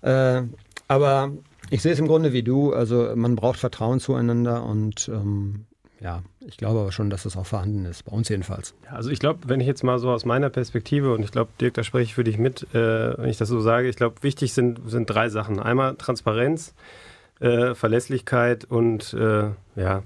[0.03, 0.43] Äh,
[0.89, 1.33] aber
[1.71, 2.75] ich sehe es im Grunde wie du.
[2.75, 5.65] Also man braucht Vertrauen zueinander und ähm,
[6.01, 8.75] ja, ich glaube aber schon, dass das auch vorhanden ist, bei uns jedenfalls.
[8.91, 11.75] Also ich glaube, wenn ich jetzt mal so aus meiner Perspektive, und ich glaube, Dirk,
[11.75, 14.55] da spreche ich für dich mit, äh, wenn ich das so sage, ich glaube, wichtig
[14.55, 15.61] sind, sind drei Sachen.
[15.61, 16.75] Einmal Transparenz,
[17.41, 20.03] äh, Verlässlichkeit und äh, ja,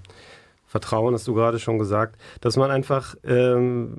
[0.66, 3.99] Vertrauen, hast du gerade schon gesagt, dass man einfach ähm,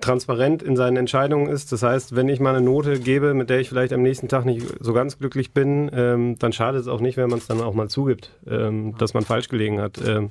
[0.00, 1.70] transparent in seinen Entscheidungen ist.
[1.72, 4.46] Das heißt, wenn ich mal eine Note gebe, mit der ich vielleicht am nächsten Tag
[4.46, 7.60] nicht so ganz glücklich bin, ähm, dann schadet es auch nicht, wenn man es dann
[7.60, 10.00] auch mal zugibt, ähm, dass man falsch gelegen hat.
[10.06, 10.28] Ähm, äh,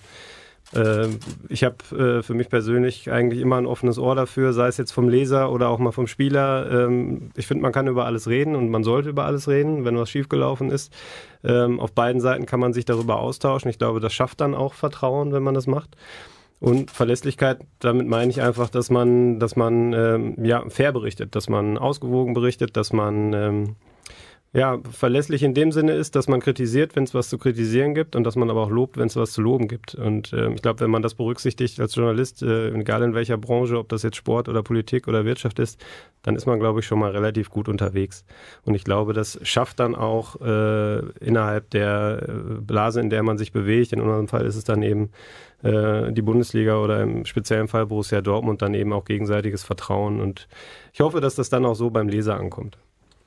[1.48, 4.92] ich habe äh, für mich persönlich eigentlich immer ein offenes Ohr dafür, sei es jetzt
[4.92, 6.88] vom Leser oder auch mal vom Spieler.
[6.88, 9.98] Ähm, ich finde, man kann über alles reden und man sollte über alles reden, wenn
[9.98, 10.92] was schiefgelaufen ist.
[11.44, 13.70] Ähm, auf beiden Seiten kann man sich darüber austauschen.
[13.70, 15.96] Ich glaube, das schafft dann auch Vertrauen, wenn man das macht.
[16.60, 21.48] Und Verlässlichkeit, damit meine ich einfach, dass man, dass man ähm, ja, fair berichtet, dass
[21.48, 23.76] man ausgewogen berichtet, dass man
[24.56, 28.16] ja, verlässlich in dem Sinne ist, dass man kritisiert, wenn es was zu kritisieren gibt
[28.16, 29.96] und dass man aber auch lobt, wenn es was zu loben gibt.
[29.96, 33.78] Und äh, ich glaube, wenn man das berücksichtigt als Journalist, äh, egal in welcher Branche,
[33.78, 35.84] ob das jetzt Sport oder Politik oder Wirtschaft ist,
[36.22, 38.24] dann ist man, glaube ich, schon mal relativ gut unterwegs.
[38.64, 43.38] Und ich glaube, das schafft dann auch äh, innerhalb der äh, Blase, in der man
[43.38, 45.10] sich bewegt, in unserem Fall ist es dann eben
[45.64, 50.22] äh, die Bundesliga oder im speziellen Fall Borussia Dortmund, dann eben auch gegenseitiges Vertrauen.
[50.22, 50.48] Und
[50.94, 52.78] ich hoffe, dass das dann auch so beim Leser ankommt.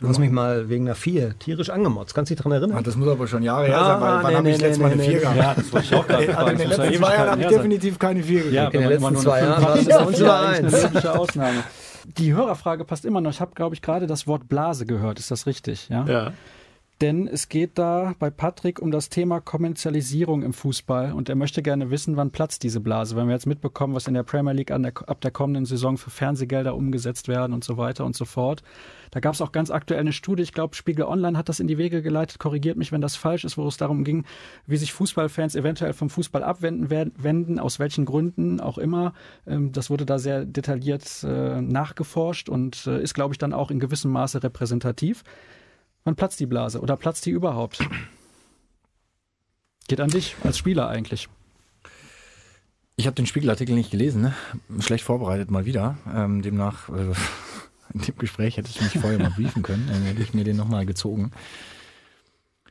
[0.01, 2.15] Du hast mich mal wegen einer Vier tierisch angemotzt.
[2.15, 2.79] Kannst du dich daran erinnern?
[2.79, 4.79] Ah, das muss aber schon Jahre her sein, weil wann nee, habe ich nee, letztes
[4.79, 5.37] nee, Mal eine Vier gehabt?
[5.37, 7.99] Ja, das wollte ich auch gerade Also in den letzten zwei Jahren habe ich definitiv
[7.99, 8.55] keine Vier gekriegt.
[8.55, 11.07] Ja, in den letzten zwei Jahren war es nur eins.
[11.07, 11.65] Ausnahme.
[12.17, 13.33] Die Hörerfrage passt immer noch.
[13.33, 15.19] Ich habe, glaube ich, gerade das Wort Blase gehört.
[15.19, 15.89] Ist das richtig?
[15.89, 16.05] Ja.
[16.07, 16.33] ja.
[17.01, 21.63] Denn es geht da bei Patrick um das Thema Kommerzialisierung im Fußball und er möchte
[21.63, 23.15] gerne wissen, wann platzt diese Blase.
[23.15, 26.11] Wenn wir jetzt mitbekommen, was in der Premier League der, ab der kommenden Saison für
[26.11, 28.65] Fernsehgelder umgesetzt werden und so weiter und so fort.
[29.13, 31.69] Da gab es auch ganz aktuell eine Studie, ich glaube, Spiegel Online hat das in
[31.69, 34.25] die Wege geleitet, korrigiert mich, wenn das falsch ist, wo es darum ging,
[34.67, 39.15] wie sich Fußballfans eventuell vom Fußball abwenden wenden, aus welchen Gründen auch immer.
[39.47, 43.71] Ähm, das wurde da sehr detailliert äh, nachgeforscht und äh, ist, glaube ich, dann auch
[43.71, 45.23] in gewissem Maße repräsentativ.
[46.09, 47.87] Wann platzt die Blase oder platzt die überhaupt?
[49.89, 51.29] Geht an dich als Spieler eigentlich.
[52.97, 54.35] Ich habe den Spiegelartikel nicht gelesen, ne?
[54.81, 55.99] schlecht vorbereitet mal wieder.
[56.11, 57.13] Ähm, demnach, äh,
[57.93, 60.57] in dem Gespräch hätte ich mich vorher mal briefen können, dann hätte ich mir den
[60.57, 61.31] nochmal gezogen.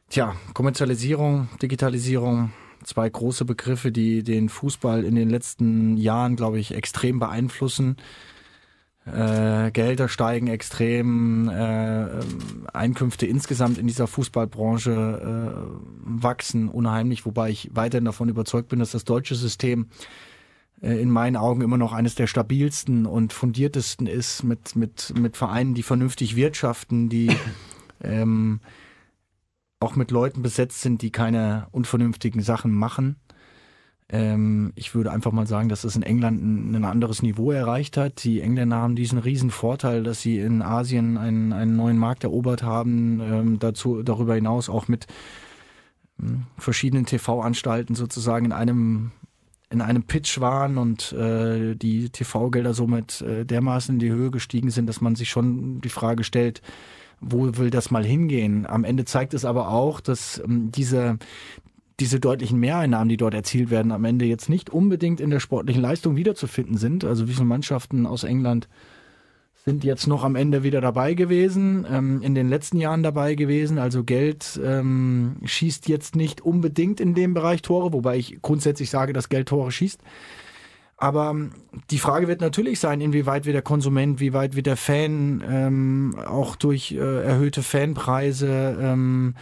[0.10, 2.54] Tja, Kommerzialisierung, Digitalisierung,
[2.86, 7.98] zwei große Begriffe, die den Fußball in den letzten Jahren, glaube ich, extrem beeinflussen.
[9.14, 12.08] Äh, Gelder steigen extrem, äh,
[12.74, 18.92] Einkünfte insgesamt in dieser Fußballbranche äh, wachsen unheimlich, wobei ich weiterhin davon überzeugt bin, dass
[18.92, 19.88] das deutsche System
[20.82, 25.38] äh, in meinen Augen immer noch eines der stabilsten und fundiertesten ist, mit, mit, mit
[25.38, 27.32] Vereinen, die vernünftig wirtschaften, die
[28.04, 28.60] ähm,
[29.80, 33.16] auch mit Leuten besetzt sind, die keine unvernünftigen Sachen machen.
[34.10, 37.98] Ähm, ich würde einfach mal sagen, dass es in England ein, ein, anderes Niveau erreicht
[37.98, 38.24] hat.
[38.24, 42.64] Die Engländer haben diesen riesen Vorteil, dass sie in Asien einen, einen neuen Markt erobert
[42.64, 45.08] haben, ähm, dazu darüber hinaus auch mit
[46.20, 49.12] ähm, verschiedenen TV-Anstalten sozusagen in einem
[49.70, 54.70] in einem Pitch waren und äh, die TV-Gelder somit äh, dermaßen in die Höhe gestiegen
[54.70, 56.62] sind, dass man sich schon die Frage stellt,
[57.20, 58.66] wo will das mal hingehen?
[58.66, 61.18] Am Ende zeigt es aber auch, dass ähm, diese,
[62.00, 65.82] diese deutlichen Mehreinnahmen, die dort erzielt werden, am Ende jetzt nicht unbedingt in der sportlichen
[65.82, 67.04] Leistung wiederzufinden sind.
[67.04, 68.68] Also wie viele Mannschaften aus England
[69.68, 73.80] sind jetzt noch am Ende wieder dabei gewesen, ähm, in den letzten Jahren dabei gewesen.
[73.80, 79.12] Also Geld ähm, schießt jetzt nicht unbedingt in dem Bereich Tore, wobei ich grundsätzlich sage,
[79.12, 80.00] dass Geld Tore schießt.
[80.96, 81.52] Aber ähm,
[81.92, 86.16] die Frage wird natürlich sein, inwieweit wird der Konsument, wie weit wird der Fan ähm,
[86.26, 89.36] auch durch äh, erhöhte Fanpreise ähm,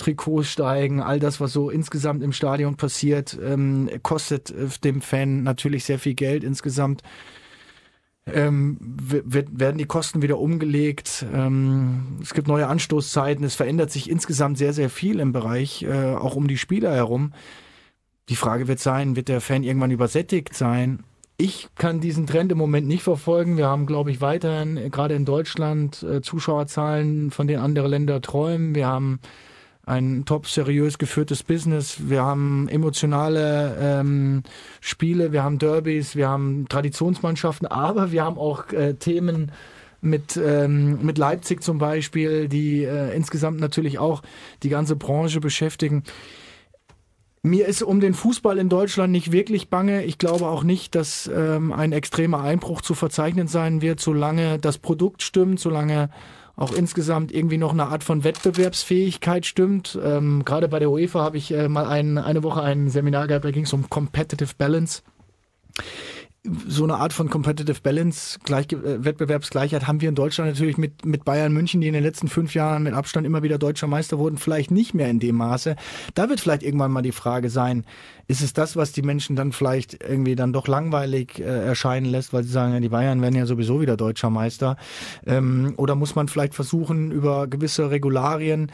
[0.00, 5.42] Trikots steigen, all das, was so insgesamt im Stadion passiert, ähm, kostet äh, dem Fan
[5.42, 7.02] natürlich sehr viel Geld insgesamt.
[8.26, 11.26] Ähm, wird, werden die Kosten wieder umgelegt.
[11.32, 13.44] Ähm, es gibt neue Anstoßzeiten.
[13.44, 17.32] Es verändert sich insgesamt sehr, sehr viel im Bereich, äh, auch um die Spieler herum.
[18.28, 21.02] Die Frage wird sein, wird der Fan irgendwann übersättigt sein?
[21.36, 23.56] Ich kann diesen Trend im Moment nicht verfolgen.
[23.56, 28.20] Wir haben, glaube ich, weiterhin, äh, gerade in Deutschland, äh, Zuschauerzahlen, von denen andere Länder
[28.20, 28.74] träumen.
[28.74, 29.20] Wir haben
[29.86, 32.08] ein top seriös geführtes Business.
[32.08, 34.42] Wir haben emotionale ähm,
[34.80, 39.52] Spiele, wir haben Derbys, wir haben Traditionsmannschaften, aber wir haben auch äh, Themen
[40.00, 44.22] mit, ähm, mit Leipzig zum Beispiel, die äh, insgesamt natürlich auch
[44.62, 46.04] die ganze Branche beschäftigen.
[47.42, 50.04] Mir ist um den Fußball in Deutschland nicht wirklich bange.
[50.04, 54.76] Ich glaube auch nicht, dass ähm, ein extremer Einbruch zu verzeichnen sein wird, solange das
[54.76, 56.10] Produkt stimmt, solange
[56.60, 59.98] auch insgesamt irgendwie noch eine Art von Wettbewerbsfähigkeit stimmt.
[60.02, 63.46] Ähm, Gerade bei der UEFA habe ich äh, mal ein, eine Woche ein Seminar gehabt,
[63.46, 65.02] da ging es um Competitive Balance
[66.66, 71.04] so eine Art von Competitive Balance, Gleich, äh, Wettbewerbsgleichheit haben wir in Deutschland natürlich mit,
[71.04, 74.18] mit Bayern München, die in den letzten fünf Jahren mit Abstand immer wieder deutscher Meister
[74.18, 75.76] wurden, vielleicht nicht mehr in dem Maße.
[76.14, 77.84] Da wird vielleicht irgendwann mal die Frage sein,
[78.26, 82.32] ist es das, was die Menschen dann vielleicht irgendwie dann doch langweilig äh, erscheinen lässt,
[82.32, 84.76] weil sie sagen, ja, die Bayern werden ja sowieso wieder deutscher Meister?
[85.26, 88.72] Ähm, oder muss man vielleicht versuchen, über gewisse Regularien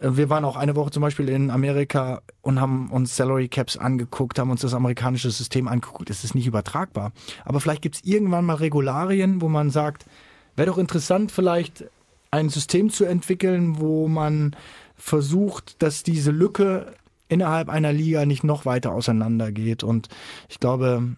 [0.00, 4.38] wir waren auch eine Woche zum Beispiel in Amerika und haben uns Salary Caps angeguckt,
[4.38, 6.10] haben uns das amerikanische System angeguckt.
[6.10, 7.12] Es ist nicht übertragbar.
[7.44, 10.06] Aber vielleicht gibt es irgendwann mal Regularien, wo man sagt,
[10.54, 11.84] wäre doch interessant, vielleicht
[12.30, 14.54] ein System zu entwickeln, wo man
[14.96, 16.94] versucht, dass diese Lücke
[17.28, 19.82] innerhalb einer Liga nicht noch weiter auseinandergeht.
[19.82, 20.08] Und
[20.48, 21.16] ich glaube,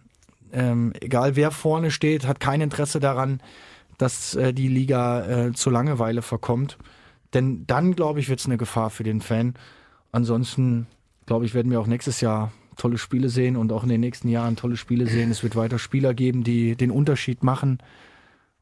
[0.53, 3.41] ähm, egal wer vorne steht, hat kein Interesse daran,
[3.99, 6.79] dass äh, die Liga äh, zur Langeweile verkommt.
[7.35, 9.55] Denn dann, glaube ich, wird es eine Gefahr für den Fan.
[10.13, 10.87] Ansonsten,
[11.27, 14.29] glaube ich, werden wir auch nächstes Jahr tolle Spiele sehen und auch in den nächsten
[14.29, 15.31] Jahren tolle Spiele sehen.
[15.31, 17.79] Es wird weiter Spieler geben, die den Unterschied machen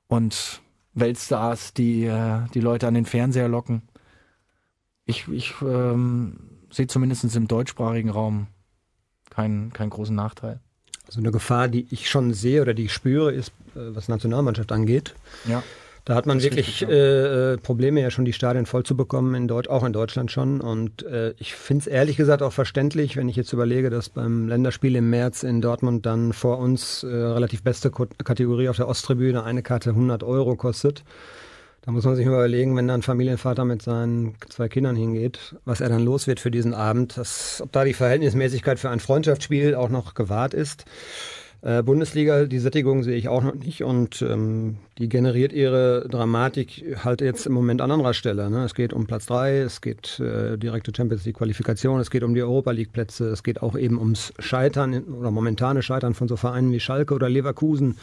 [0.09, 0.63] und
[0.95, 3.83] Weltstars, die äh, die Leute an den Fernseher locken.
[5.05, 6.39] Ich, ich ähm,
[6.71, 8.49] sehe zumindest im deutschsprachigen Raum
[9.31, 10.61] keinen, keinen großen Nachteil.
[11.07, 14.73] Also eine Gefahr, die ich schon sehe oder die ich spüre, ist, äh, was Nationalmannschaft
[14.73, 15.15] angeht.
[15.45, 15.63] Ja.
[16.07, 16.87] Da hat man wirklich.
[16.89, 20.31] Äh, äh, Probleme, ja schon die Stadien voll zu bekommen, in Deutsch, auch in Deutschland
[20.31, 20.61] schon.
[20.61, 24.47] Und äh, ich finde es ehrlich gesagt auch verständlich, wenn ich jetzt überlege, dass beim
[24.47, 28.87] Länderspiel im März in Dortmund dann vor uns äh, relativ beste Ko Kategorie auf der
[28.87, 31.03] Osttribüne eine Karte 100 Euro kostet.
[31.83, 35.57] Da muss man sich mal überlegen, wenn da ein Familienvater mit seinen zwei Kindern hingeht,
[35.65, 39.01] was er dann los wird für diesen Abend, dass, ob da die Verhältnismäßigkeit für ein
[39.01, 40.85] Freundschaftsspiel auch noch gewahrt ist.
[41.67, 46.97] Äh, Bundesliga, die Sättigung sehe ich auch noch nicht und ähm, die generiert ihre Dramatik
[47.05, 48.49] halt jetzt im Moment an anderer Stelle.
[48.51, 48.63] Ne?
[48.63, 52.37] Es geht um Platz 3, es geht äh, direkte Champions League Qualifikation, es geht um
[52.37, 56.37] die Europa League Plätze, es geht auch eben ums Scheitern oder momentane Scheitern von so
[56.37, 57.97] Vereinen wie Schalke oder Leverkusen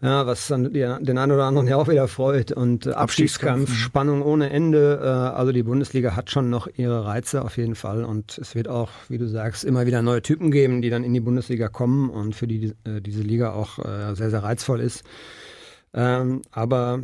[0.00, 2.52] ja, was dann den einen oder anderen ja auch wieder freut.
[2.52, 5.00] Und äh, Abstiegskampf, Spannung ohne Ende.
[5.02, 8.04] Äh, also die Bundesliga hat schon noch ihre Reize auf jeden Fall.
[8.04, 11.14] Und es wird auch, wie du sagst, immer wieder neue Typen geben, die dann in
[11.14, 13.78] die Bundesliga kommen und für die äh, diese Liga auch
[14.14, 15.04] sehr, sehr reizvoll ist.
[15.94, 17.00] Ähm, aber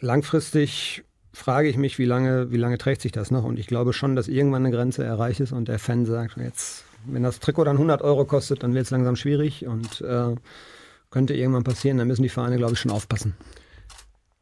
[0.00, 3.44] langfristig frage ich mich, wie lange, wie lange trägt sich das noch?
[3.44, 6.84] Und ich glaube schon, dass irgendwann eine Grenze erreicht ist und der Fan sagt, jetzt,
[7.06, 10.34] wenn das Trikot dann 100 Euro kostet, dann wird es langsam schwierig und äh,
[11.12, 11.98] könnte irgendwann passieren.
[11.98, 13.36] Da müssen die Vereine, glaube ich, schon aufpassen.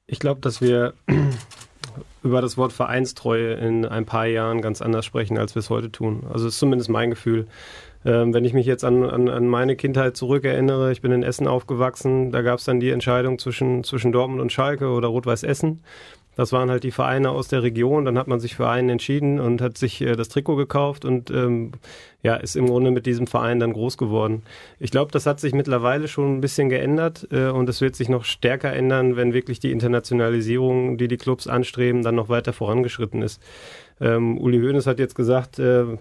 [0.07, 0.95] Ich glaube, dass wir
[2.23, 5.93] über das Wort Vereinstreue in ein paar Jahren ganz anders sprechen, als wir es heute
[5.93, 6.27] tun.
[6.33, 7.47] Also ist zumindest mein Gefühl.
[8.05, 11.47] Ähm, wenn ich mich jetzt an, an, an meine Kindheit zurückerinnere, ich bin in Essen
[11.47, 15.81] aufgewachsen, da gab es dann die Entscheidung zwischen, zwischen Dortmund und Schalke oder Rot-Weiß Essen.
[16.41, 18.07] Das waren halt die Vereine aus der Region.
[18.07, 21.31] Dann hat man sich für einen entschieden und hat sich äh, das Trikot gekauft und
[21.31, 21.73] ähm,
[22.23, 24.41] ja, ist im Grunde mit diesem Verein dann groß geworden.
[24.79, 28.09] Ich glaube, das hat sich mittlerweile schon ein bisschen geändert äh, und es wird sich
[28.09, 33.21] noch stärker ändern, wenn wirklich die Internationalisierung, die die Clubs anstreben, dann noch weiter vorangeschritten
[33.21, 33.43] ist.
[34.01, 35.99] Ähm, Uli Hoeneß hat jetzt gesagt, äh,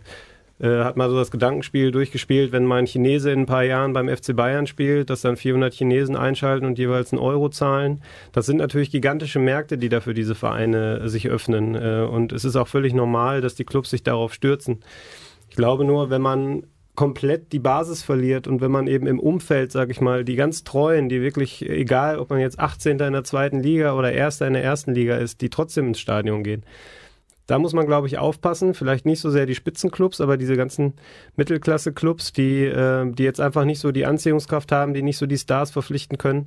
[0.60, 3.94] äh, hat mal so das Gedankenspiel durchgespielt, wenn mal ein Chinese in ein paar Jahren
[3.94, 8.02] beim FC Bayern spielt, dass dann 400 Chinesen einschalten und jeweils einen Euro zahlen.
[8.32, 11.76] Das sind natürlich gigantische Märkte, die da für diese Vereine sich öffnen.
[11.76, 14.80] Äh, und es ist auch völlig normal, dass die Clubs sich darauf stürzen.
[15.50, 16.64] Ich glaube nur, wenn man
[17.00, 20.66] komplett die Basis verliert und wenn man eben im Umfeld, sag ich mal, die ganz
[20.66, 23.00] Treuen, die wirklich, egal ob man jetzt 18.
[23.00, 26.44] in der zweiten Liga oder Erster in der ersten Liga ist, die trotzdem ins Stadion
[26.44, 26.66] gehen,
[27.50, 28.76] da muss man, glaube ich, aufpassen.
[28.76, 30.94] Vielleicht nicht so sehr die Spitzenclubs, aber diese ganzen
[31.36, 35.38] Mittelklasse-Clubs, die, äh, die jetzt einfach nicht so die Anziehungskraft haben, die nicht so die
[35.38, 36.46] Stars verpflichten können,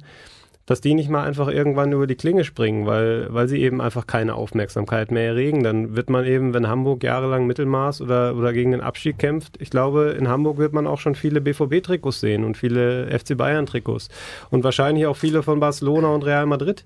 [0.66, 4.06] dass die nicht mal einfach irgendwann über die Klinge springen, weil, weil sie eben einfach
[4.06, 5.64] keine Aufmerksamkeit mehr erregen.
[5.64, 9.70] Dann wird man eben, wenn Hamburg jahrelang Mittelmaß oder, oder gegen den Abstieg kämpft, ich
[9.70, 14.08] glaube, in Hamburg wird man auch schon viele BVB-Trikots sehen und viele FC Bayern-Trikots
[14.50, 16.84] und wahrscheinlich auch viele von Barcelona und Real Madrid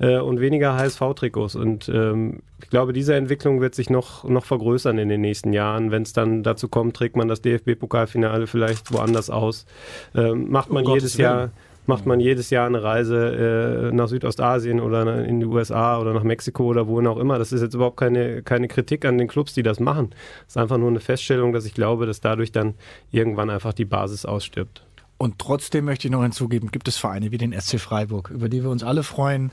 [0.00, 1.56] äh, und weniger HSV-Trikots.
[1.56, 5.90] Und ähm, ich glaube, diese Entwicklung wird sich noch, noch vergrößern in den nächsten Jahren.
[5.90, 9.66] Wenn es dann dazu kommt, trägt man das DFB-Pokalfinale vielleicht woanders aus.
[10.14, 11.50] Ähm, macht man oh jedes Jahr
[11.90, 16.22] macht man jedes Jahr eine Reise äh, nach Südostasien oder in die USA oder nach
[16.22, 17.36] Mexiko oder wohin auch immer.
[17.38, 20.14] Das ist jetzt überhaupt keine, keine Kritik an den Clubs, die das machen.
[20.46, 22.74] Es ist einfach nur eine Feststellung, dass ich glaube, dass dadurch dann
[23.10, 24.84] irgendwann einfach die Basis ausstirbt.
[25.18, 28.62] Und trotzdem möchte ich noch hinzugeben, gibt es Vereine wie den SC Freiburg, über die
[28.62, 29.50] wir uns alle freuen,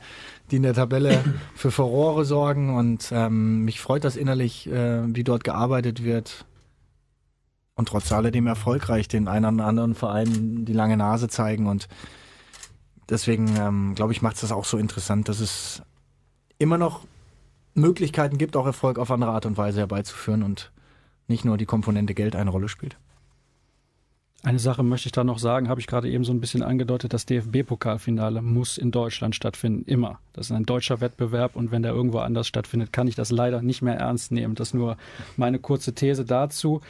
[0.52, 1.22] die in der Tabelle
[1.56, 2.78] für Furore sorgen.
[2.78, 6.46] Und ähm, mich freut das innerlich, äh, wie dort gearbeitet wird.
[7.76, 11.68] Und trotz alledem erfolgreich den einen oder anderen Vereinen die lange Nase zeigen.
[11.68, 11.90] Und
[13.10, 15.82] deswegen, ähm, glaube ich, macht es das auch so interessant, dass es
[16.58, 17.06] immer noch
[17.74, 20.72] Möglichkeiten gibt, auch Erfolg auf andere Art und Weise herbeizuführen und
[21.28, 22.98] nicht nur die Komponente Geld eine Rolle spielt.
[24.44, 27.12] Eine Sache möchte ich da noch sagen, habe ich gerade eben so ein bisschen angedeutet,
[27.12, 30.20] das DFB-Pokalfinale muss in Deutschland stattfinden, immer.
[30.34, 33.62] Das ist ein deutscher Wettbewerb und wenn der irgendwo anders stattfindet, kann ich das leider
[33.62, 34.56] nicht mehr ernst nehmen.
[34.56, 34.98] Das ist nur
[35.38, 36.82] meine kurze These dazu.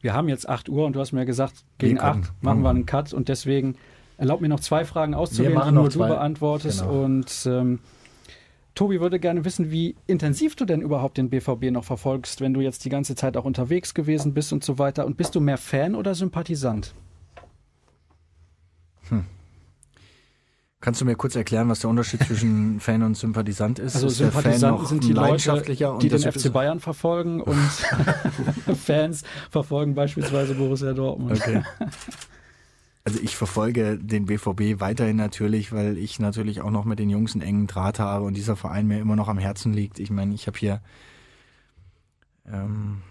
[0.00, 2.86] Wir haben jetzt 8 Uhr und du hast mir gesagt, gegen 8 machen wir einen
[2.86, 3.76] Cut und deswegen
[4.16, 6.08] erlaub mir noch zwei Fragen auszuwählen, die nur zwei.
[6.08, 7.04] du beantwortest genau.
[7.04, 7.80] und ähm,
[8.76, 12.60] Tobi würde gerne wissen, wie intensiv du denn überhaupt den BVB noch verfolgst, wenn du
[12.60, 15.06] jetzt die ganze Zeit auch unterwegs gewesen bist und so weiter.
[15.06, 16.94] Und bist du mehr Fan oder Sympathisant?
[19.08, 19.24] Hm.
[20.80, 23.94] Kannst du mir kurz erklären, was der Unterschied zwischen Fan und Sympathisant ist?
[23.94, 25.62] Also ist Sympathisanten sind die Leute,
[26.00, 27.56] die den FC Bayern verfolgen und
[28.84, 31.40] Fans verfolgen beispielsweise Borussia Dortmund.
[31.40, 31.62] Okay.
[33.06, 37.34] Also ich verfolge den BVB weiterhin natürlich, weil ich natürlich auch noch mit den Jungs
[37.34, 40.00] einen engen Draht habe und dieser Verein mir immer noch am Herzen liegt.
[40.00, 40.82] Ich meine, ich habe hier
[42.50, 43.02] ähm,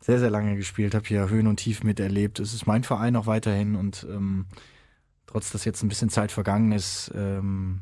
[0.00, 2.40] sehr, sehr lange gespielt, habe hier Höhen und Tiefen miterlebt.
[2.40, 4.44] Es ist mein Verein auch weiterhin und ähm,
[5.26, 7.80] trotz dass jetzt ein bisschen Zeit vergangen ist, ähm,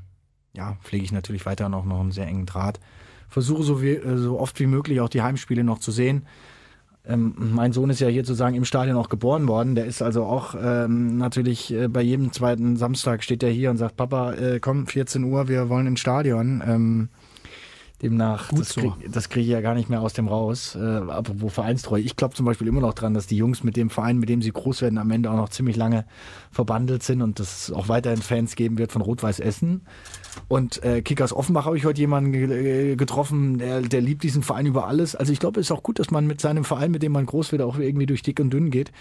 [0.53, 2.79] ja, pflege ich natürlich weiter noch, noch einen sehr engen Draht.
[3.29, 6.27] Versuche so, wie, so oft wie möglich auch die Heimspiele noch zu sehen.
[7.09, 9.75] Ähm, mein Sohn ist ja hier sozusagen im Stadion auch geboren worden.
[9.75, 13.77] Der ist also auch ähm, natürlich äh, bei jedem zweiten Samstag steht er hier und
[13.77, 16.63] sagt, Papa, äh, komm, 14 Uhr, wir wollen ins Stadion.
[16.67, 17.09] Ähm,
[18.03, 18.81] Demnach, Gut das, so.
[18.83, 20.77] krieg, kriege ich ja gar nicht mehr aus dem raus.
[20.79, 21.99] Äh, apropos Vereinstreu.
[21.99, 24.43] Ich glaube zum Beispiel immer noch dran, dass die Jungs mit dem Verein, mit dem
[24.43, 26.05] sie groß werden, am Ende auch noch ziemlich lange
[26.51, 29.87] verbandelt sind und dass es auch weiterhin Fans geben wird von Rot-Weiß Essen.
[30.49, 34.43] Und äh, Kickers Offenbach habe ich heute jemanden ge äh, getroffen, der, der liebt diesen
[34.43, 35.17] Verein über alles.
[35.17, 37.25] Also ich glaube, es ist auch gut, dass man mit seinem Verein, mit dem man
[37.25, 38.93] groß wird, auch irgendwie durch dick und dünn geht.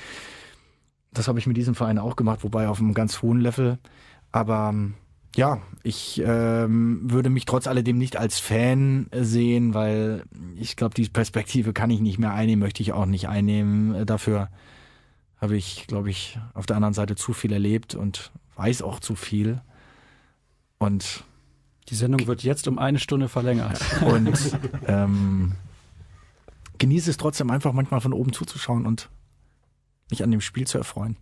[1.12, 3.78] Das habe ich mit diesem Verein auch gemacht, wobei auf einem ganz hohen Level.
[4.32, 4.93] Aber ähm,
[5.36, 10.23] ja, ich ähm, würde mich trotz alledem nicht als Fan sehen, weil
[10.55, 14.05] ich glaube, diese Perspektive kann ich nicht mehr einnehmen, möchte ich auch nicht einnehmen.
[14.05, 14.49] Dafür
[15.38, 19.15] habe ich, glaube ich, auf der anderen Seite zu viel erlebt und weiß auch zu
[19.15, 19.61] viel.
[20.77, 21.23] Und
[21.89, 23.79] die Sendung wird jetzt um eine Stunde verlängert.
[24.01, 24.57] Und
[24.88, 25.53] ähm,
[26.77, 29.09] genieße es trotzdem einfach manchmal von oben zuzuschauen und
[30.09, 31.17] mich an dem Spiel zu erfreuen.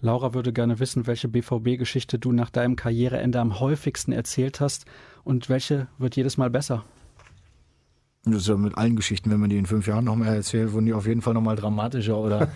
[0.00, 4.84] Laura würde gerne wissen, welche BVB-Geschichte du nach deinem Karriereende am häufigsten erzählt hast
[5.24, 6.84] und welche wird jedes Mal besser?
[8.24, 10.86] Das ist ja mit allen Geschichten, wenn man die in fünf Jahren nochmal erzählt, wurden
[10.86, 12.50] die auf jeden Fall nochmal dramatischer oder.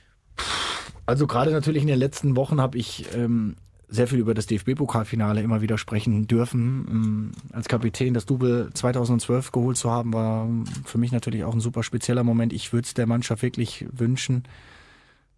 [1.06, 3.56] also gerade natürlich in den letzten Wochen habe ich ähm,
[3.88, 6.86] sehr viel über das DFB-Pokalfinale immer wieder sprechen dürfen.
[6.90, 10.48] Ähm, als Kapitän das Double 2012 geholt zu haben, war
[10.84, 12.52] für mich natürlich auch ein super spezieller Moment.
[12.52, 14.44] Ich würde es der Mannschaft wirklich wünschen,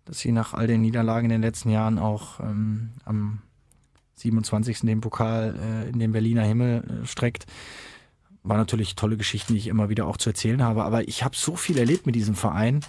[0.04, 3.42] dass sie nach all den Niederlagen in den letzten Jahren auch ähm, am
[4.14, 4.80] 27.
[4.80, 7.46] den Pokal äh, in den Berliner Himmel äh, streckt.
[8.42, 10.84] War natürlich tolle Geschichten, die ich immer wieder auch zu erzählen habe.
[10.84, 12.80] Aber ich habe so viel erlebt mit diesem Verein,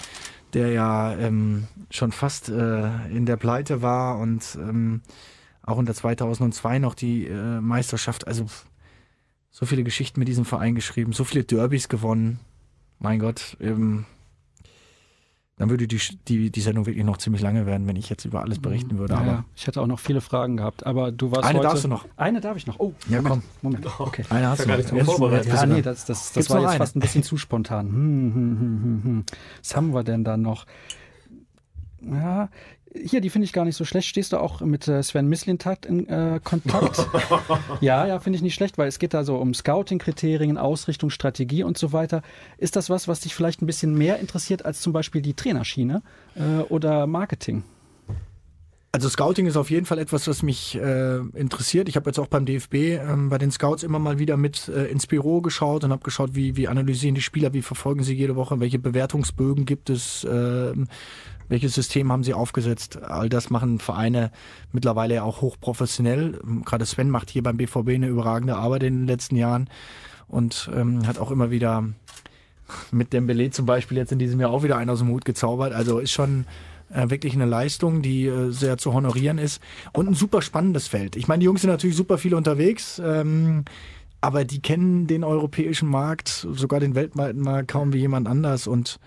[0.53, 5.01] der ja ähm, schon fast äh, in der Pleite war und ähm,
[5.61, 8.27] auch unter 2002 noch die äh, Meisterschaft.
[8.27, 8.47] Also
[9.49, 12.39] so viele Geschichten mit diesem Verein geschrieben, so viele Derbys gewonnen.
[12.99, 14.05] Mein Gott, ähm,
[15.57, 18.41] dann würde die, die, die Sendung wirklich noch ziemlich lange werden, wenn ich jetzt über
[18.41, 19.15] alles berichten würde.
[19.15, 21.83] Aber ja, ich hätte auch noch viele Fragen gehabt, aber du warst Eine heute, darfst
[21.83, 22.07] du noch.
[22.17, 22.79] Eine darf ich noch.
[22.79, 23.71] Oh, ja, Moment, komm.
[23.71, 23.99] Moment.
[23.99, 24.23] Okay.
[24.29, 25.05] Eine hast du noch.
[25.05, 25.53] Vorbereitet.
[25.53, 26.77] Ja, nee, das, das, das war jetzt eine?
[26.79, 27.87] fast ein bisschen zu spontan.
[27.87, 29.25] Hm, hm, hm, hm, hm.
[29.59, 30.65] Was haben wir denn da noch?
[32.01, 32.49] Ja,
[32.95, 34.07] hier, die finde ich gar nicht so schlecht.
[34.07, 37.07] Stehst du auch mit äh, Sven Mislintat in äh, Kontakt?
[37.81, 41.63] ja, ja, finde ich nicht schlecht, weil es geht da so um Scouting-Kriterien, Ausrichtung, Strategie
[41.63, 42.21] und so weiter.
[42.57, 46.01] Ist das was, was dich vielleicht ein bisschen mehr interessiert als zum Beispiel die Trainerschiene
[46.35, 47.63] äh, oder Marketing?
[48.95, 51.89] Also Scouting ist auf jeden Fall etwas, was mich äh, interessiert.
[51.89, 54.85] Ich habe jetzt auch beim DFB ähm, bei den Scouts immer mal wieder mit äh,
[54.85, 58.35] ins Büro geschaut und habe geschaut, wie, wie analysieren die Spieler, wie verfolgen sie jede
[58.35, 60.73] Woche, welche Bewertungsbögen gibt es, äh,
[61.49, 63.01] welches System haben sie aufgesetzt?
[63.03, 64.31] All das machen Vereine
[64.71, 66.39] mittlerweile auch hochprofessionell.
[66.65, 69.69] Gerade Sven macht hier beim BVB eine überragende Arbeit in den letzten Jahren
[70.27, 71.85] und ähm, hat auch immer wieder
[72.91, 75.25] mit dem Belay zum Beispiel jetzt in diesem Jahr auch wieder einen aus dem Hut
[75.25, 75.73] gezaubert.
[75.73, 76.45] Also ist schon
[76.93, 81.15] äh, wirklich eine Leistung, die äh, sehr zu honorieren ist und ein super spannendes Feld.
[81.15, 83.01] Ich meine, die Jungs sind natürlich super viel unterwegs.
[83.03, 83.65] Ähm,
[84.23, 88.97] aber die kennen den europäischen Markt, sogar den weltweiten Markt kaum wie jemand anders und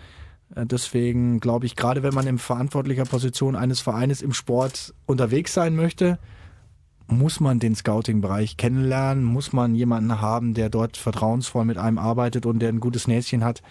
[0.54, 5.74] deswegen glaube ich, gerade wenn man in verantwortlicher Position eines Vereines im Sport unterwegs sein
[5.74, 6.18] möchte,
[7.08, 12.46] muss man den Scouting-Bereich kennenlernen, muss man jemanden haben, der dort vertrauensvoll mit einem arbeitet
[12.46, 13.62] und der ein gutes Näschen hat.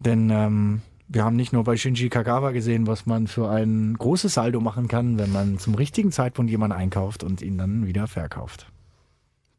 [0.00, 4.34] Denn ähm, wir haben nicht nur bei Shinji Kagawa gesehen, was man für ein großes
[4.34, 8.66] Saldo machen kann, wenn man zum richtigen Zeitpunkt jemanden einkauft und ihn dann wieder verkauft.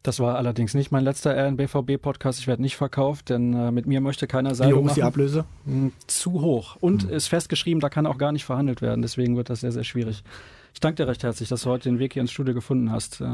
[0.04, 2.39] Das war allerdings nicht mein letzter RNBVB-Podcast.
[2.39, 4.70] Ich werde nicht verkauft, denn äh, mit mir möchte keiner sein.
[4.70, 5.45] Wie hoch ist die Ablöse?
[5.66, 6.76] Hm, zu hoch.
[6.82, 7.10] Und hm.
[7.10, 9.01] ist festgeschrieben, da kann auch gar nicht verhandelt werden.
[9.01, 10.24] Deswegen wird das sehr, sehr schwierig.
[10.74, 13.22] Ich danke dir recht herzlich, dass du heute den Weg hier ins Studio gefunden hast.
[13.22, 13.28] Äh,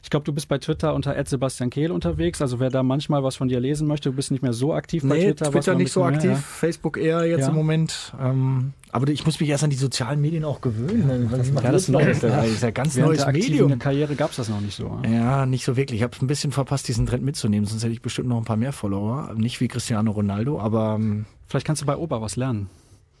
[0.00, 2.40] ich glaube, du bist bei Twitter unter Sebastian Kehl unterwegs.
[2.40, 5.02] Also wer da manchmal was von dir lesen möchte, du bist nicht mehr so aktiv
[5.02, 5.50] bei nee, Twitter.
[5.50, 6.36] Twitter nicht so aktiv, mehr, ja.
[6.36, 7.48] Facebook eher jetzt ja.
[7.48, 8.14] im Moment.
[8.20, 11.28] Ähm, aber ich muss mich erst an die sozialen Medien auch gewöhnen.
[11.30, 13.64] Das, ja, das, neu, das ist ja ganz neues Medium.
[13.64, 15.00] In der Karriere gab es das noch nicht so.
[15.04, 16.00] Ja, nicht so wirklich.
[16.00, 17.66] Ich habe ein bisschen verpasst, diesen Trend mitzunehmen.
[17.66, 19.34] Sonst hätte ich bestimmt noch ein paar mehr Follower.
[19.36, 20.94] Nicht wie Cristiano Ronaldo, aber...
[20.94, 22.68] Ähm, Vielleicht kannst du bei Ober was lernen.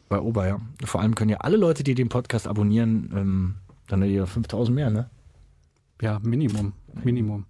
[0.08, 0.60] Bei Ober, ja.
[0.84, 3.54] Vor allem können ja alle Leute, die den Podcast abonnieren, ähm,
[3.86, 5.10] dann ihr 5000 mehr, ne?
[6.00, 6.72] Ja, Minimum.
[7.02, 7.44] Minimum.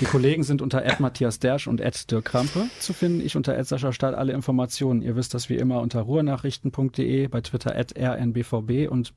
[0.00, 3.20] Die Kollegen sind unter Matthias Dersch und Dirk Krampe zu finden.
[3.20, 4.14] Ich unter Sascha Stadt.
[4.14, 9.12] Alle Informationen, ihr wisst das wie immer unter ruhrnachrichten.de, bei Twitter rnbvb und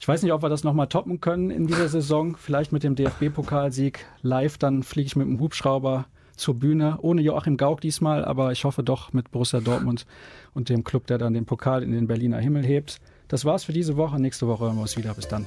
[0.00, 2.36] ich weiß nicht, ob wir das nochmal toppen können in dieser Saison.
[2.36, 6.06] Vielleicht mit dem DFB-Pokalsieg live, dann fliege ich mit dem Hubschrauber
[6.38, 10.06] zur Bühne, ohne Joachim Gauck diesmal, aber ich hoffe doch mit Borussia Dortmund
[10.54, 12.98] und dem Club, der dann den Pokal in den Berliner Himmel hebt.
[13.28, 14.20] Das war's für diese Woche.
[14.20, 15.12] Nächste Woche hören wir uns wieder.
[15.14, 15.46] Bis dann.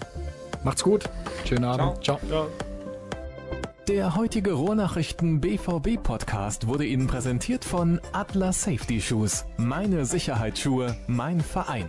[0.63, 1.05] Macht's gut.
[1.45, 2.03] Schönen Abend.
[2.03, 2.19] Ciao.
[2.27, 2.47] Ciao.
[3.87, 9.43] Der heutige Rohrnachrichten BVB Podcast wurde Ihnen präsentiert von Atlas Safety Shoes.
[9.57, 11.87] Meine Sicherheitsschuhe, mein Verein.